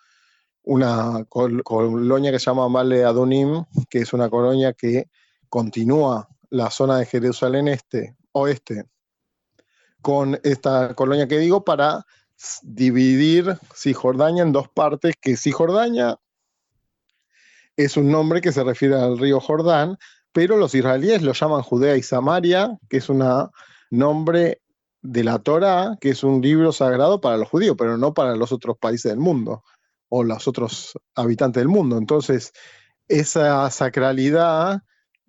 una 0.62 1.24
colonia 1.28 2.32
que 2.32 2.38
se 2.38 2.46
llama 2.46 2.68
Male 2.68 3.04
Adonim, 3.04 3.64
que 3.88 4.00
es 4.00 4.12
una 4.12 4.28
colonia 4.28 4.72
que 4.72 5.08
continúa 5.48 6.28
la 6.50 6.70
zona 6.70 6.98
de 6.98 7.06
Jerusalén 7.06 7.68
este, 7.68 8.16
oeste, 8.32 8.84
con 10.06 10.38
esta 10.44 10.94
colonia 10.94 11.26
que 11.26 11.40
digo, 11.40 11.64
para 11.64 12.06
dividir 12.62 13.58
Cisjordania 13.74 14.44
en 14.44 14.52
dos 14.52 14.68
partes, 14.68 15.16
que 15.20 15.36
Cisjordania 15.36 16.20
es 17.76 17.96
un 17.96 18.12
nombre 18.12 18.40
que 18.40 18.52
se 18.52 18.62
refiere 18.62 18.94
al 18.94 19.18
río 19.18 19.40
Jordán, 19.40 19.98
pero 20.30 20.58
los 20.58 20.76
israelíes 20.76 21.22
lo 21.22 21.32
llaman 21.32 21.62
Judea 21.62 21.96
y 21.96 22.04
Samaria, 22.04 22.78
que 22.88 22.98
es 22.98 23.08
un 23.08 23.24
nombre 23.90 24.62
de 25.02 25.24
la 25.24 25.40
Torah, 25.40 25.98
que 26.00 26.10
es 26.10 26.22
un 26.22 26.40
libro 26.40 26.70
sagrado 26.70 27.20
para 27.20 27.36
los 27.36 27.48
judíos, 27.48 27.74
pero 27.76 27.98
no 27.98 28.14
para 28.14 28.36
los 28.36 28.52
otros 28.52 28.78
países 28.78 29.10
del 29.10 29.18
mundo 29.18 29.64
o 30.08 30.22
los 30.22 30.46
otros 30.46 30.96
habitantes 31.16 31.60
del 31.60 31.68
mundo. 31.68 31.98
Entonces, 31.98 32.52
esa 33.08 33.68
sacralidad 33.70 34.82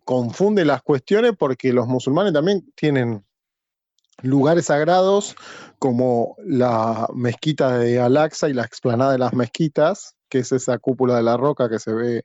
confunde 0.06 0.66
las 0.66 0.84
cuestiones 0.84 1.32
porque 1.36 1.74
los 1.74 1.88
musulmanes 1.88 2.32
también 2.32 2.72
tienen 2.76 3.27
lugares 4.24 4.66
sagrados 4.66 5.36
como 5.80 6.36
la 6.44 7.08
mezquita 7.14 7.78
de 7.78 8.00
Al-Aqsa 8.00 8.50
y 8.50 8.54
la 8.54 8.64
explanada 8.64 9.12
de 9.12 9.20
las 9.20 9.34
mezquitas, 9.34 10.16
que 10.30 10.40
es 10.40 10.52
esa 10.52 10.78
cúpula 10.80 11.16
de 11.18 11.24
la 11.24 11.38
roca 11.38 11.70
que 11.70 11.80
se 11.80 11.94
ve 11.94 12.24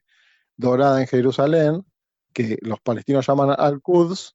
dorada 0.57 1.00
en 1.00 1.07
Jerusalén, 1.07 1.85
que 2.33 2.59
los 2.62 2.81
palestinos 2.81 3.26
llaman 3.26 3.55
al-Quds, 3.59 4.35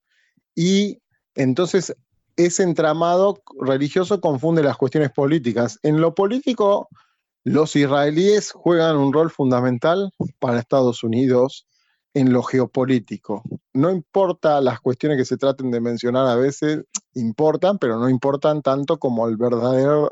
y 0.56 1.02
entonces 1.36 1.96
ese 2.36 2.64
entramado 2.64 3.42
religioso 3.60 4.22
confunde 4.22 4.64
las 4.64 4.78
cuestiones 4.78 5.12
políticas. 5.12 5.80
En 5.82 6.00
lo 6.00 6.14
político, 6.14 6.88
los 7.44 7.76
israelíes 7.76 8.52
juegan 8.52 8.98
un 8.98 9.12
rol 9.12 9.32
fundamental 9.32 10.12
para 10.40 10.60
Estados 10.60 11.04
Unidos 11.04 11.66
en 12.18 12.34
lo 12.34 12.42
geopolítico. 12.42 13.44
No 13.74 13.92
importa 13.92 14.60
las 14.60 14.82
cuestiones 14.82 15.20
que 15.20 15.26
se 15.26 15.38
traten 15.38 15.70
de 15.70 15.80
mencionar 15.80 16.26
a 16.26 16.36
veces, 16.36 16.84
importan, 17.14 17.78
pero 17.78 18.00
no 18.00 18.10
importan 18.10 18.64
tanto 18.64 18.98
como 18.98 19.28
el 19.28 19.38
verdadero, 19.38 20.10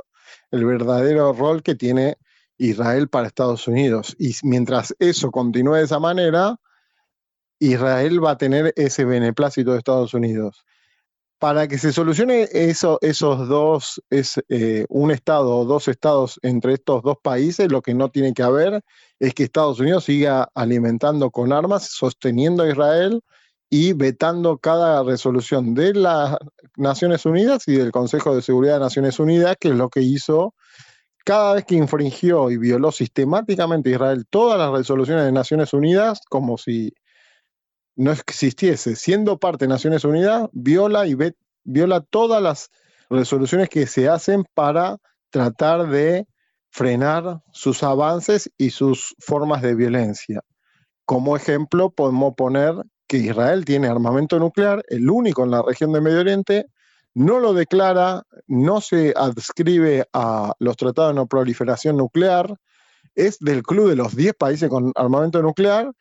el 0.52 0.66
verdadero 0.66 1.34
rol 1.34 1.64
que 1.64 1.74
tiene 1.74 2.18
Israel 2.58 3.10
para 3.10 3.28
Estados 3.28 3.68
Unidos. 3.68 4.16
Y 4.20 4.36
mientras 4.44 4.96
eso 5.00 5.32
continúe 5.32 5.74
de 5.78 5.86
esa 5.86 6.00
manera, 6.00 6.58
Israel 7.60 8.24
va 8.24 8.32
a 8.32 8.38
tener 8.38 8.72
ese 8.76 9.04
beneplácito 9.04 9.72
de 9.72 9.80
Estados 9.80 10.14
Unidos. 10.14 10.64
para 11.38 11.68
que 11.68 11.78
se 11.78 11.92
solucione 11.92 12.48
eso, 12.54 12.98
esos 13.02 13.48
dos, 13.48 14.02
es 14.10 14.42
eh, 14.50 14.86
un 14.90 15.12
estado 15.12 15.58
o 15.58 15.66
dos 15.66 15.88
estados 15.88 16.40
entre 16.44 16.74
estos 16.74 17.04
dos 17.04 17.18
países, 17.22 17.72
lo 17.72 17.82
que 17.82 17.94
no 17.94 18.10
tiene 18.10 18.34
que 18.34 18.42
haber 18.42 18.84
es 19.20 19.34
que 19.34 19.44
Estados 19.44 19.80
Unidos 19.80 20.06
siga 20.06 20.50
alimentando 20.54 21.32
con 21.32 21.54
armas, 21.54 21.90
sosteniendo 21.90 22.64
a 22.64 22.70
Israel 22.70 23.22
y 23.70 23.94
vetando 23.94 24.58
cada 24.58 25.04
resolución 25.04 25.74
de 25.74 25.94
las 25.94 26.38
Naciones 26.78 27.26
Unidas 27.26 27.68
y 27.68 27.74
del 27.76 27.92
Consejo 27.92 28.36
de 28.36 28.42
Seguridad 28.42 28.76
de 28.76 28.82
Naciones 28.82 29.20
Unidas, 29.20 29.56
que 29.60 29.70
es 29.70 29.76
lo 29.76 29.90
que 29.90 30.02
hizo 30.02 30.54
cada 31.26 31.56
vez 31.56 31.66
que 31.66 31.76
infringió 31.76 32.52
y 32.52 32.58
violó 32.58 32.92
sistemáticamente 32.92 33.90
Israel 33.90 34.26
todas 34.30 34.60
las 34.60 34.72
resoluciones 34.72 35.26
de 35.26 35.32
Naciones 35.32 35.74
Unidas, 35.74 36.22
como 36.30 36.58
si 36.58 36.94
no 37.96 38.12
existiese, 38.12 38.96
siendo 38.96 39.40
parte 39.40 39.66
de 39.66 39.70
Naciones 39.70 40.04
Unidas, 40.04 40.48
viola 40.52 41.08
y 41.08 41.16
viola 41.64 42.02
todas 42.02 42.42
las 42.44 42.70
resoluciones 43.10 43.70
que 43.70 43.88
se 43.88 44.08
hacen 44.08 44.46
para 44.54 44.98
tratar 45.32 45.90
de 45.90 46.28
frenar 46.76 47.42
sus 47.54 47.84
avances 47.84 48.52
y 48.58 48.72
sus 48.72 49.16
formas 49.20 49.62
de 49.62 49.76
violencia. 49.76 50.42
Como 51.06 51.38
ejemplo, 51.38 51.90
podemos 51.90 52.34
poner 52.36 52.74
que 53.08 53.16
Israel 53.16 53.64
tiene 53.64 53.88
armamento 53.88 54.40
nuclear, 54.40 54.84
el 54.90 55.10
único 55.10 55.46
en 55.46 55.52
la 55.52 55.62
región 55.62 55.94
de 55.94 56.02
Medio 56.02 56.20
Oriente, 56.20 56.66
no 57.14 57.40
lo 57.40 57.54
declara, 57.54 58.24
no 58.48 58.82
se 58.82 59.14
adscribe 59.16 60.06
a 60.12 60.52
los 60.60 60.76
tratados 60.76 61.12
de 61.12 61.16
no 61.16 61.28
proliferación 61.28 61.96
nuclear, 61.96 62.54
es 63.14 63.40
del 63.40 63.64
club 63.64 63.88
de 63.88 63.96
los 63.96 64.14
10 64.14 64.34
países 64.34 64.70
con 64.70 64.92
armamento 64.96 65.42
nuclear 65.42 65.94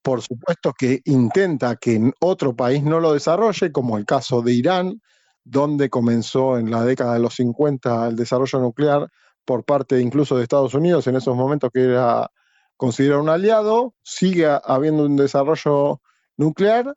por 0.00 0.22
supuesto 0.22 0.72
que 0.72 1.00
intenta 1.06 1.74
que 1.74 2.12
otro 2.20 2.54
país 2.54 2.84
no 2.84 3.00
lo 3.00 3.14
desarrolle, 3.14 3.72
como 3.72 3.98
el 3.98 4.06
caso 4.06 4.42
de 4.42 4.52
Irán, 4.52 5.02
donde 5.44 5.90
comenzó 5.90 6.56
en 6.56 6.70
la 6.70 6.84
década 6.84 7.14
de 7.14 7.20
los 7.20 7.34
50 7.34 8.06
el 8.06 8.16
desarrollo 8.16 8.60
nuclear 8.60 9.08
por 9.48 9.64
parte 9.64 9.98
incluso 10.02 10.36
de 10.36 10.42
Estados 10.42 10.74
Unidos, 10.74 11.06
en 11.06 11.16
esos 11.16 11.34
momentos 11.34 11.70
que 11.72 11.84
era 11.84 12.30
considerado 12.76 13.22
un 13.22 13.30
aliado, 13.30 13.94
sigue 14.02 14.46
habiendo 14.62 15.06
un 15.06 15.16
desarrollo 15.16 16.02
nuclear 16.36 16.94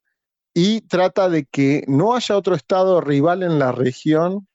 y 0.53 0.81
trata 0.81 1.29
de 1.29 1.45
que 1.45 1.85
no 1.87 2.13
haya 2.13 2.35
otro 2.35 2.53
Estado 2.53 2.99
rival 2.99 3.43
en 3.43 3.57
la 3.57 3.71
región 3.71 4.49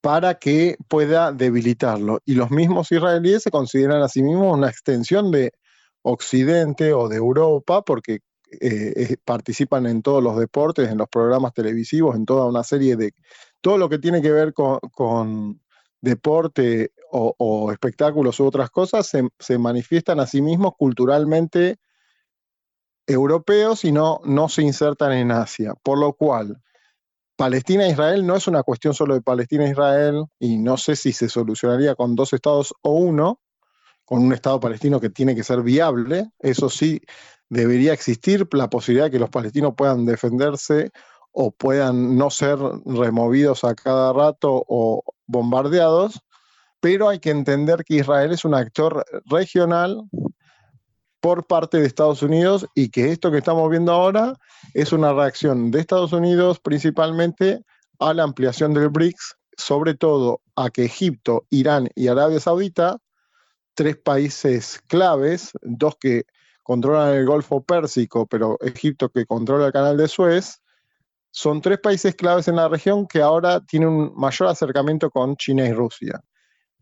para 0.00 0.38
que 0.38 0.78
pueda 0.88 1.32
debilitarlo. 1.32 2.20
Y 2.24 2.34
los 2.34 2.50
mismos 2.50 2.90
israelíes 2.90 3.42
se 3.42 3.50
consideran 3.50 4.00
a 4.00 4.08
sí 4.08 4.22
mismos 4.22 4.56
una 4.56 4.70
extensión 4.70 5.30
de 5.30 5.52
Occidente 6.00 6.94
o 6.94 7.10
de 7.10 7.16
Europa, 7.16 7.82
porque 7.82 8.20
eh, 8.58 9.16
participan 9.22 9.84
en 9.84 10.00
todos 10.00 10.22
los 10.22 10.38
deportes, 10.38 10.88
en 10.88 10.96
los 10.96 11.10
programas 11.10 11.52
televisivos, 11.52 12.16
en 12.16 12.24
toda 12.24 12.46
una 12.46 12.64
serie 12.64 12.96
de... 12.96 13.12
Todo 13.60 13.76
lo 13.76 13.90
que 13.90 13.98
tiene 13.98 14.22
que 14.22 14.30
ver 14.30 14.54
con, 14.54 15.60
deporte 16.04 16.92
o, 17.10 17.70
espectáculos 17.70 18.40
u 18.40 18.46
otras 18.46 18.70
cosas 18.70 19.10
se, 19.38 19.58
manifiestan 19.58 20.18
a 20.18 20.26
sí 20.26 20.42
mismos 20.42 20.72
culturalmente 20.76 21.76
europeos 23.06 23.84
y 23.84 23.92
no, 23.92 24.20
no 24.24 24.48
se 24.48 24.62
insertan 24.62 25.12
en 25.12 25.30
Asia. 25.30 25.74
Por 25.82 25.98
lo 25.98 26.14
cual, 26.14 26.60
Palestina 27.36 27.86
e 27.86 27.90
Israel 27.90 28.26
no 28.26 28.34
es 28.36 28.48
una 28.48 28.62
cuestión 28.62 28.94
solo 28.94 29.14
de 29.14 29.22
Palestina 29.22 29.64
e 29.64 29.70
Israel 29.70 30.24
y 30.40 30.58
no 30.58 30.76
sé 30.76 30.96
si 30.96 31.12
se 31.12 31.28
solucionaría 31.28 31.94
con 31.94 32.16
dos 32.16 32.32
estados 32.32 32.74
o 32.82 32.94
uno, 32.94 33.40
con 34.04 34.22
un 34.22 34.32
Estado 34.32 34.58
palestino 34.58 35.00
que 35.00 35.10
tiene 35.10 35.36
que 35.36 35.44
ser 35.44 35.62
viable. 35.62 36.30
Eso 36.40 36.68
sí, 36.68 37.00
debería 37.48 37.92
existir 37.92 38.46
la 38.52 38.68
posibilidad 38.68 39.06
de 39.06 39.12
que 39.12 39.18
los 39.18 39.30
palestinos 39.30 39.74
puedan 39.76 40.04
defenderse 40.04 40.90
o 41.34 41.50
puedan 41.50 42.16
no 42.16 42.30
ser 42.30 42.58
removidos 42.86 43.64
a 43.64 43.74
cada 43.74 44.12
rato 44.12 44.64
o 44.68 45.02
bombardeados, 45.26 46.20
pero 46.80 47.08
hay 47.08 47.18
que 47.18 47.30
entender 47.30 47.84
que 47.84 47.96
Israel 47.96 48.32
es 48.32 48.44
un 48.44 48.54
actor 48.54 49.04
regional 49.26 50.02
por 51.20 51.46
parte 51.46 51.78
de 51.78 51.86
Estados 51.86 52.22
Unidos 52.22 52.66
y 52.74 52.90
que 52.90 53.10
esto 53.10 53.30
que 53.30 53.38
estamos 53.38 53.68
viendo 53.68 53.92
ahora 53.92 54.34
es 54.74 54.92
una 54.92 55.12
reacción 55.12 55.70
de 55.70 55.80
Estados 55.80 56.12
Unidos 56.12 56.60
principalmente 56.60 57.62
a 57.98 58.14
la 58.14 58.22
ampliación 58.22 58.72
del 58.72 58.90
BRICS, 58.90 59.36
sobre 59.56 59.94
todo 59.94 60.40
a 60.54 60.70
que 60.70 60.84
Egipto, 60.84 61.46
Irán 61.50 61.88
y 61.94 62.08
Arabia 62.08 62.40
Saudita 62.40 62.98
tres 63.74 63.96
países 63.96 64.80
claves, 64.86 65.50
dos 65.62 65.96
que 65.96 66.24
controlan 66.62 67.14
el 67.14 67.26
Golfo 67.26 67.62
Pérsico, 67.62 68.26
pero 68.26 68.56
Egipto 68.60 69.10
que 69.10 69.26
controla 69.26 69.66
el 69.66 69.72
Canal 69.72 69.96
de 69.96 70.08
Suez, 70.08 70.62
son 71.36 71.60
tres 71.60 71.80
países 71.80 72.14
claves 72.14 72.46
en 72.46 72.54
la 72.54 72.68
región 72.68 73.08
que 73.08 73.20
ahora 73.20 73.60
tienen 73.60 73.88
un 73.88 74.12
mayor 74.14 74.48
acercamiento 74.48 75.10
con 75.10 75.34
China 75.34 75.66
y 75.66 75.72
Rusia. 75.72 76.22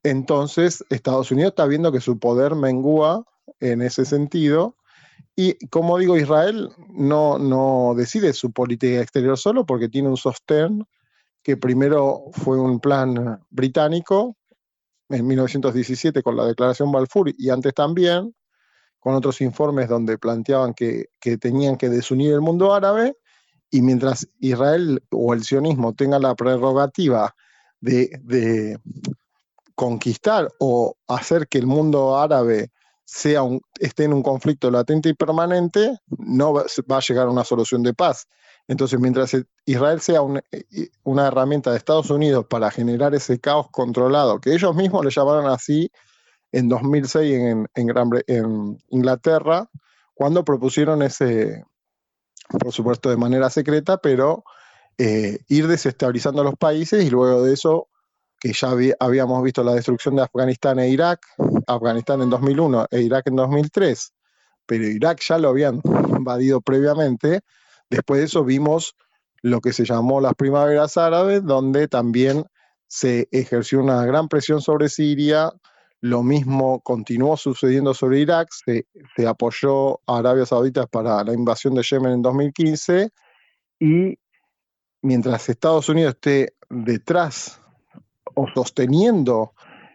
Entonces, 0.02 0.84
Estados 0.90 1.30
Unidos 1.30 1.52
está 1.52 1.64
viendo 1.64 1.90
que 1.90 2.02
su 2.02 2.18
poder 2.18 2.54
mengua 2.54 3.24
en 3.60 3.80
ese 3.80 4.04
sentido. 4.04 4.76
Y 5.34 5.54
como 5.68 5.96
digo, 5.96 6.18
Israel 6.18 6.68
no, 6.90 7.38
no 7.38 7.94
decide 7.96 8.34
su 8.34 8.52
política 8.52 9.00
exterior 9.00 9.38
solo 9.38 9.64
porque 9.64 9.88
tiene 9.88 10.10
un 10.10 10.18
sostén 10.18 10.86
que 11.42 11.56
primero 11.56 12.24
fue 12.32 12.60
un 12.60 12.78
plan 12.78 13.40
británico 13.48 14.36
en 15.08 15.26
1917 15.26 16.22
con 16.22 16.36
la 16.36 16.44
Declaración 16.44 16.92
Balfour 16.92 17.32
y 17.38 17.48
antes 17.48 17.72
también, 17.72 18.34
con 19.00 19.14
otros 19.14 19.40
informes 19.40 19.88
donde 19.88 20.18
planteaban 20.18 20.74
que, 20.74 21.06
tenían 21.40 21.78
que 21.78 21.88
desunir 21.88 22.34
el 22.34 22.42
mundo 22.42 22.74
árabe, 22.74 23.16
y 23.72 23.80
mientras 23.80 24.28
Israel 24.38 25.02
o 25.10 25.32
el 25.32 25.42
sionismo 25.42 25.94
tenga 25.94 26.18
la 26.18 26.36
prerrogativa 26.36 27.34
de, 27.80 28.78
conquistar 29.74 30.48
o 30.60 30.94
hacer 31.08 31.48
que 31.48 31.58
el 31.58 31.66
mundo 31.66 32.18
árabe 32.18 32.70
esté 33.04 34.04
en 34.04 34.12
un 34.12 34.22
conflicto 34.22 34.70
latente 34.70 35.08
y 35.08 35.14
permanente, 35.14 35.98
no 36.18 36.52
va 36.52 36.96
a 36.96 37.00
llegar 37.00 37.26
a 37.26 37.30
una 37.30 37.44
solución 37.44 37.82
de 37.82 37.94
paz. 37.94 38.28
Entonces, 38.68 39.00
mientras 39.00 39.34
Israel 39.64 40.00
sea 40.02 40.20
eh, 40.52 40.90
una 41.02 41.26
herramienta 41.26 41.70
de 41.70 41.78
Estados 41.78 42.10
Unidos 42.10 42.46
para 42.48 42.70
generar 42.70 43.14
ese 43.14 43.40
caos 43.40 43.68
controlado, 43.70 44.38
que 44.40 44.52
ellos 44.52 44.76
mismos 44.76 45.04
le 45.04 45.10
llamaron 45.10 45.46
así 45.46 45.90
en 46.52 46.68
2006 46.68 47.34
en, 47.34 47.66
en 47.74 48.78
Inglaterra, 48.90 49.68
cuando 50.14 50.44
propusieron 50.44 51.02
ese, 51.02 51.64
por 52.58 52.72
supuesto 52.72 53.10
de 53.10 53.16
manera 53.16 53.50
secreta, 53.50 53.98
pero 53.98 54.44
eh, 54.98 55.38
ir 55.48 55.66
desestabilizando 55.66 56.44
los 56.44 56.54
países 56.56 57.04
y 57.04 57.10
luego 57.10 57.42
de 57.42 57.54
eso, 57.54 57.88
que 58.38 58.52
ya 58.52 58.74
habíamos 59.00 59.42
visto 59.42 59.62
la 59.62 59.74
destrucción 59.74 60.16
de 60.16 60.22
Afganistán 60.22 60.78
e 60.78 60.88
Irak, 60.88 61.20
Afganistán 61.66 62.22
en 62.22 62.30
2001 62.30 62.86
e 62.90 63.00
Irak 63.02 63.26
en 63.28 63.36
2003, 63.36 64.12
pero 64.66 64.84
Irak 64.84 65.20
ya 65.26 65.38
lo 65.38 65.48
habían 65.48 65.80
invadido 66.16 66.60
previamente, 66.60 67.40
Después 67.92 68.20
de 68.20 68.24
eso 68.24 68.42
vimos 68.42 68.96
lo 69.42 69.60
que 69.60 69.74
se 69.74 69.84
llamó 69.84 70.22
las 70.22 70.32
primaveras 70.34 70.96
árabes, 70.96 71.44
donde 71.44 71.88
también 71.88 72.46
se 72.86 73.28
ejerció 73.30 73.80
una 73.80 74.06
gran 74.06 74.28
presión 74.28 74.62
sobre 74.62 74.88
Siria. 74.88 75.52
Lo 76.02 76.24
mismo 76.24 76.80
continuó 76.80 77.36
sucediendo 77.36 77.94
sobre 77.94 78.18
Irak. 78.18 78.48
Se, 78.52 78.86
apoyó 79.26 80.00
a 80.08 80.18
Arabia 80.18 80.44
Saudita 80.44 80.86
para 80.86 81.22
la 81.22 81.32
invasión 81.32 81.76
de 81.76 81.82
Yemen 81.82 82.14
en 82.14 82.22
2015. 82.22 83.10
Y 83.78 84.18
mientras 85.00 85.48
Estados 85.48 85.88
Unidos 85.88 86.14
esté 86.14 86.54
detrás 86.68 87.60
o 88.34 88.46
sosteniendo 88.52 89.52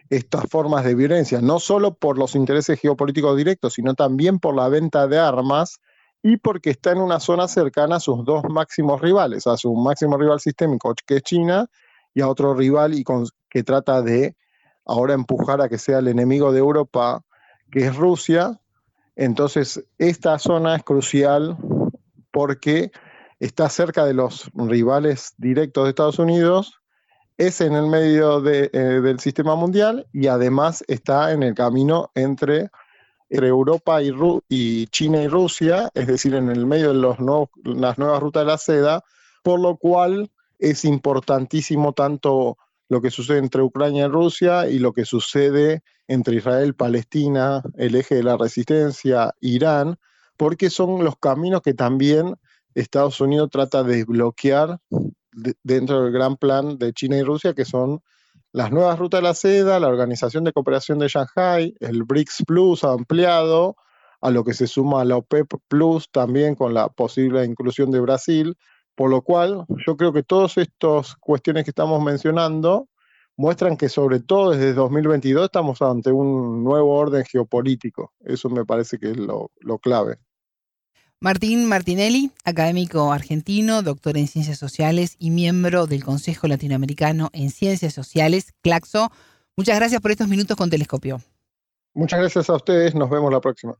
estas 0.08 0.46
formas 0.48 0.84
de 0.84 0.94
violencia, 0.94 1.42
no 1.42 1.58
solo 1.58 1.94
por 1.94 2.16
los 2.16 2.34
intereses 2.34 2.80
geopolíticos 2.80 3.36
directos, 3.36 3.74
sino 3.74 3.92
también 3.92 4.38
por 4.38 4.56
la 4.56 4.70
venta 4.70 5.06
de 5.06 5.18
armas, 5.18 5.78
y 6.22 6.38
porque 6.38 6.70
está 6.70 6.92
en 6.92 6.98
una 6.98 7.20
zona 7.20 7.48
cercana 7.48 7.96
a 7.96 8.00
sus 8.00 8.24
dos 8.24 8.44
máximos 8.48 9.02
rivales, 9.02 9.46
a 9.46 9.58
su 9.58 9.74
máximo 9.74 10.16
rival 10.16 10.40
sistémico, 10.40 10.94
que 11.06 11.16
es 11.16 11.22
China, 11.22 11.66
y 12.14 12.22
a 12.22 12.28
otro 12.28 12.54
rival 12.54 12.94
y 12.94 13.04
que 13.50 13.62
trata 13.62 14.00
de 14.00 14.34
ahora 14.88 15.14
empujar 15.14 15.60
a 15.60 15.68
que 15.68 15.78
sea 15.78 15.98
el 15.98 16.08
enemigo 16.08 16.52
de 16.52 16.58
Europa, 16.58 17.22
que 17.70 17.86
es 17.86 17.94
Rusia. 17.94 18.60
Entonces, 19.14 19.84
esta 19.98 20.38
zona 20.38 20.76
es 20.76 20.82
crucial 20.82 21.56
porque 22.32 22.90
está 23.38 23.68
cerca 23.68 24.04
de 24.04 24.14
los 24.14 24.50
rivales 24.54 25.34
directos 25.36 25.84
de 25.84 25.90
Estados 25.90 26.18
Unidos, 26.18 26.80
es 27.36 27.60
en 27.60 27.74
el 27.74 27.86
medio 27.86 28.44
eh, 28.48 28.68
del 28.70 29.20
sistema 29.20 29.54
mundial 29.54 30.06
y 30.12 30.26
además 30.26 30.82
está 30.88 31.32
en 31.32 31.44
el 31.44 31.54
camino 31.54 32.10
entre 32.14 32.70
Europa 33.30 34.00
y, 34.02 34.86
China 34.86 35.22
y 35.22 35.28
Rusia, 35.28 35.90
es 35.94 36.06
decir, 36.06 36.34
en 36.34 36.48
el 36.48 36.66
medio 36.66 36.92
de 36.92 37.14
las 37.74 37.98
nuevas 37.98 38.20
rutas 38.20 38.42
de 38.42 38.46
la 38.46 38.58
seda, 38.58 39.04
por 39.42 39.60
lo 39.60 39.76
cual 39.76 40.30
es 40.58 40.84
importantísimo 40.84 41.92
tanto 41.92 42.56
lo 42.88 43.00
que 43.00 43.10
sucede 43.10 43.38
entre 43.38 43.62
Ucrania 43.62 44.06
y 44.06 44.08
Rusia 44.08 44.68
y 44.68 44.78
lo 44.78 44.92
que 44.92 45.04
sucede 45.04 45.82
entre 46.06 46.36
Israel, 46.36 46.74
Palestina, 46.74 47.62
el 47.76 47.94
eje 47.94 48.16
de 48.16 48.22
la 48.22 48.36
resistencia, 48.36 49.34
Irán, 49.40 49.98
porque 50.36 50.70
son 50.70 51.04
los 51.04 51.16
caminos 51.18 51.62
que 51.62 51.74
también 51.74 52.36
Estados 52.74 53.20
Unidos 53.20 53.50
trata 53.50 53.82
de 53.82 53.96
desbloquear 53.96 54.78
dentro 55.62 56.02
del 56.02 56.12
gran 56.12 56.36
plan 56.36 56.78
de 56.78 56.92
China 56.92 57.18
y 57.18 57.22
Rusia, 57.22 57.54
que 57.54 57.64
son 57.64 58.00
las 58.52 58.70
nuevas 58.72 58.98
rutas 58.98 59.18
de 59.18 59.22
la 59.22 59.34
seda, 59.34 59.80
la 59.80 59.88
Organización 59.88 60.44
de 60.44 60.52
Cooperación 60.52 60.98
de 60.98 61.08
Shanghai, 61.08 61.74
el 61.80 62.04
BRICS 62.04 62.44
Plus 62.46 62.84
ampliado, 62.84 63.76
a 64.20 64.30
lo 64.30 64.44
que 64.44 64.54
se 64.54 64.66
suma 64.66 65.04
la 65.04 65.16
OPEP 65.16 65.54
Plus 65.68 66.10
también 66.10 66.54
con 66.54 66.74
la 66.74 66.88
posible 66.88 67.44
inclusión 67.44 67.90
de 67.90 68.00
Brasil, 68.00 68.56
por 68.98 69.10
lo 69.10 69.22
cual 69.22 69.64
yo 69.86 69.96
creo 69.96 70.12
que 70.12 70.24
todas 70.24 70.56
estas 70.56 71.14
cuestiones 71.14 71.62
que 71.62 71.70
estamos 71.70 72.02
mencionando 72.02 72.88
muestran 73.36 73.76
que 73.76 73.88
sobre 73.88 74.18
todo 74.18 74.50
desde 74.50 74.74
2022 74.74 75.44
estamos 75.44 75.80
ante 75.82 76.10
un 76.10 76.64
nuevo 76.64 76.96
orden 76.96 77.24
geopolítico. 77.24 78.12
Eso 78.24 78.50
me 78.50 78.64
parece 78.64 78.98
que 78.98 79.12
es 79.12 79.16
lo, 79.16 79.52
lo 79.60 79.78
clave. 79.78 80.18
Martín 81.20 81.66
Martinelli, 81.66 82.32
académico 82.44 83.12
argentino, 83.12 83.82
doctor 83.82 84.16
en 84.16 84.26
Ciencias 84.26 84.58
Sociales 84.58 85.14
y 85.20 85.30
miembro 85.30 85.86
del 85.86 86.02
Consejo 86.02 86.48
Latinoamericano 86.48 87.30
en 87.32 87.50
Ciencias 87.50 87.94
Sociales, 87.94 88.52
CLACSO. 88.62 89.12
Muchas 89.56 89.76
gracias 89.76 90.00
por 90.00 90.10
estos 90.10 90.26
minutos 90.26 90.56
con 90.56 90.70
Telescopio. 90.70 91.20
Muchas 91.94 92.18
gracias 92.18 92.50
a 92.50 92.56
ustedes, 92.56 92.96
nos 92.96 93.08
vemos 93.08 93.32
la 93.32 93.40
próxima. 93.40 93.78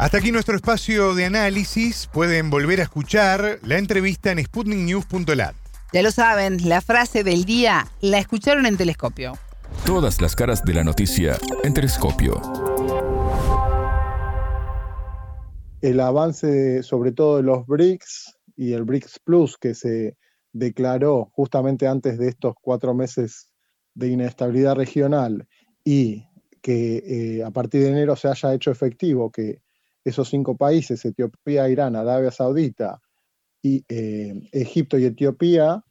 Hasta 0.00 0.16
aquí 0.16 0.32
nuestro 0.32 0.56
espacio 0.56 1.14
de 1.14 1.26
análisis. 1.26 2.08
Pueden 2.10 2.48
volver 2.48 2.80
a 2.80 2.84
escuchar 2.84 3.58
la 3.62 3.76
entrevista 3.76 4.32
en 4.32 4.42
sputniknews.lat. 4.42 5.54
Ya 5.92 6.02
lo 6.02 6.10
saben, 6.10 6.66
la 6.66 6.80
frase 6.80 7.22
del 7.22 7.44
día 7.44 7.86
la 8.00 8.16
escucharon 8.16 8.64
en 8.64 8.78
Telescopio. 8.78 9.34
Todas 9.84 10.22
las 10.22 10.34
caras 10.34 10.64
de 10.64 10.72
la 10.72 10.84
noticia 10.84 11.36
en 11.64 11.74
Telescopio. 11.74 12.40
El 15.82 16.00
avance 16.00 16.82
sobre 16.82 17.12
todo 17.12 17.36
de 17.36 17.42
los 17.42 17.66
BRICS 17.66 18.38
y 18.56 18.72
el 18.72 18.84
BRICS 18.84 19.18
Plus 19.22 19.58
que 19.58 19.74
se 19.74 20.16
declaró 20.54 21.28
justamente 21.34 21.86
antes 21.86 22.16
de 22.16 22.28
estos 22.28 22.54
cuatro 22.62 22.94
meses 22.94 23.50
de 23.92 24.08
inestabilidad 24.08 24.76
regional 24.76 25.46
y 25.84 26.24
que 26.62 27.02
eh, 27.40 27.44
a 27.44 27.50
partir 27.50 27.82
de 27.82 27.90
enero 27.90 28.16
se 28.16 28.28
haya 28.28 28.54
hecho 28.54 28.70
efectivo 28.70 29.30
que 29.30 29.60
esos 30.04 30.28
cinco 30.28 30.56
países, 30.56 31.04
Etiopía, 31.04 31.68
Irán, 31.68 31.96
Arabia 31.96 32.30
Saudita, 32.30 33.00
y, 33.62 33.84
eh, 33.88 34.48
Egipto 34.52 34.98
y 34.98 35.04
Etiopía 35.04 35.84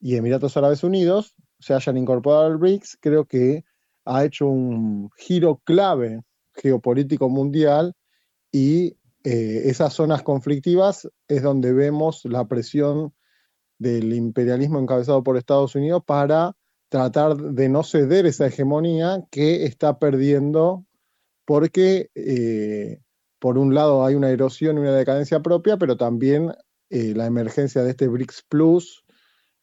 y 0.00 0.16
Emiratos 0.16 0.56
Árabes 0.56 0.84
Unidos 0.84 1.34
se 1.58 1.74
hayan 1.74 1.96
incorporado 1.96 2.46
al 2.46 2.56
BRICS, 2.56 2.98
creo 3.00 3.24
que 3.26 3.64
ha 4.04 4.24
hecho 4.24 4.46
un 4.46 5.10
giro 5.16 5.60
clave 5.64 6.22
geopolítico 6.54 7.28
mundial 7.28 7.94
y 8.50 8.96
eh, 9.24 9.62
esas 9.66 9.92
zonas 9.92 10.22
conflictivas 10.22 11.08
es 11.28 11.42
donde 11.42 11.72
vemos 11.72 12.24
la 12.24 12.46
presión 12.48 13.12
del 13.78 14.12
imperialismo 14.12 14.78
encabezado 14.78 15.22
por 15.22 15.36
Estados 15.36 15.74
Unidos 15.74 16.02
para 16.04 16.56
tratar 16.88 17.36
de 17.36 17.68
no 17.68 17.82
ceder 17.82 18.26
esa 18.26 18.46
hegemonía 18.46 19.24
que 19.30 19.64
está 19.64 19.98
perdiendo 19.98 20.84
porque 21.44 22.10
eh, 22.14 23.00
por 23.40 23.58
un 23.58 23.74
lado 23.74 24.04
hay 24.04 24.14
una 24.14 24.30
erosión 24.30 24.76
y 24.76 24.80
una 24.80 24.92
decadencia 24.92 25.40
propia, 25.40 25.76
pero 25.76 25.96
también 25.96 26.52
eh, 26.90 27.14
la 27.16 27.26
emergencia 27.26 27.82
de 27.82 27.90
este 27.90 28.06
BRICS 28.06 28.44
Plus 28.48 29.04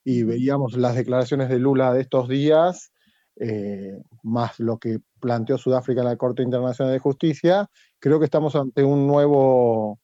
y 0.03 0.23
veíamos 0.23 0.75
las 0.75 0.95
declaraciones 0.95 1.47
de 1.49 1.59
Lula 1.59 1.93
de 1.93 2.01
estos 2.01 2.27
días, 2.27 2.91
eh, 3.35 4.01
más 4.23 4.59
lo 4.59 4.77
que 4.79 4.99
planteó 5.19 5.57
Sudáfrica 5.57 6.01
en 6.01 6.07
la 6.07 6.17
Corte 6.17 6.43
Internacional 6.43 6.93
de 6.93 6.99
Justicia, 6.99 7.69
creo 7.99 8.17
que 8.17 8.25
estamos 8.25 8.55
ante 8.55 8.83
un 8.83 9.05
nuevo 9.05 9.99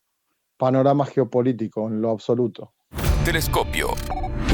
panorama 0.58 1.06
geopolítico 1.06 1.88
en 1.88 2.02
lo 2.02 2.12
absoluto. 2.12 2.74
Telescopio, 3.26 3.88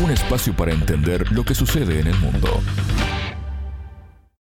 un 0.04 0.12
espacio 0.12 0.56
para 0.56 0.72
entender 0.72 1.32
lo 1.32 1.44
que 1.44 1.56
sucede 1.56 2.00
en 2.00 2.08
el 2.08 2.20
mundo. 2.20 2.48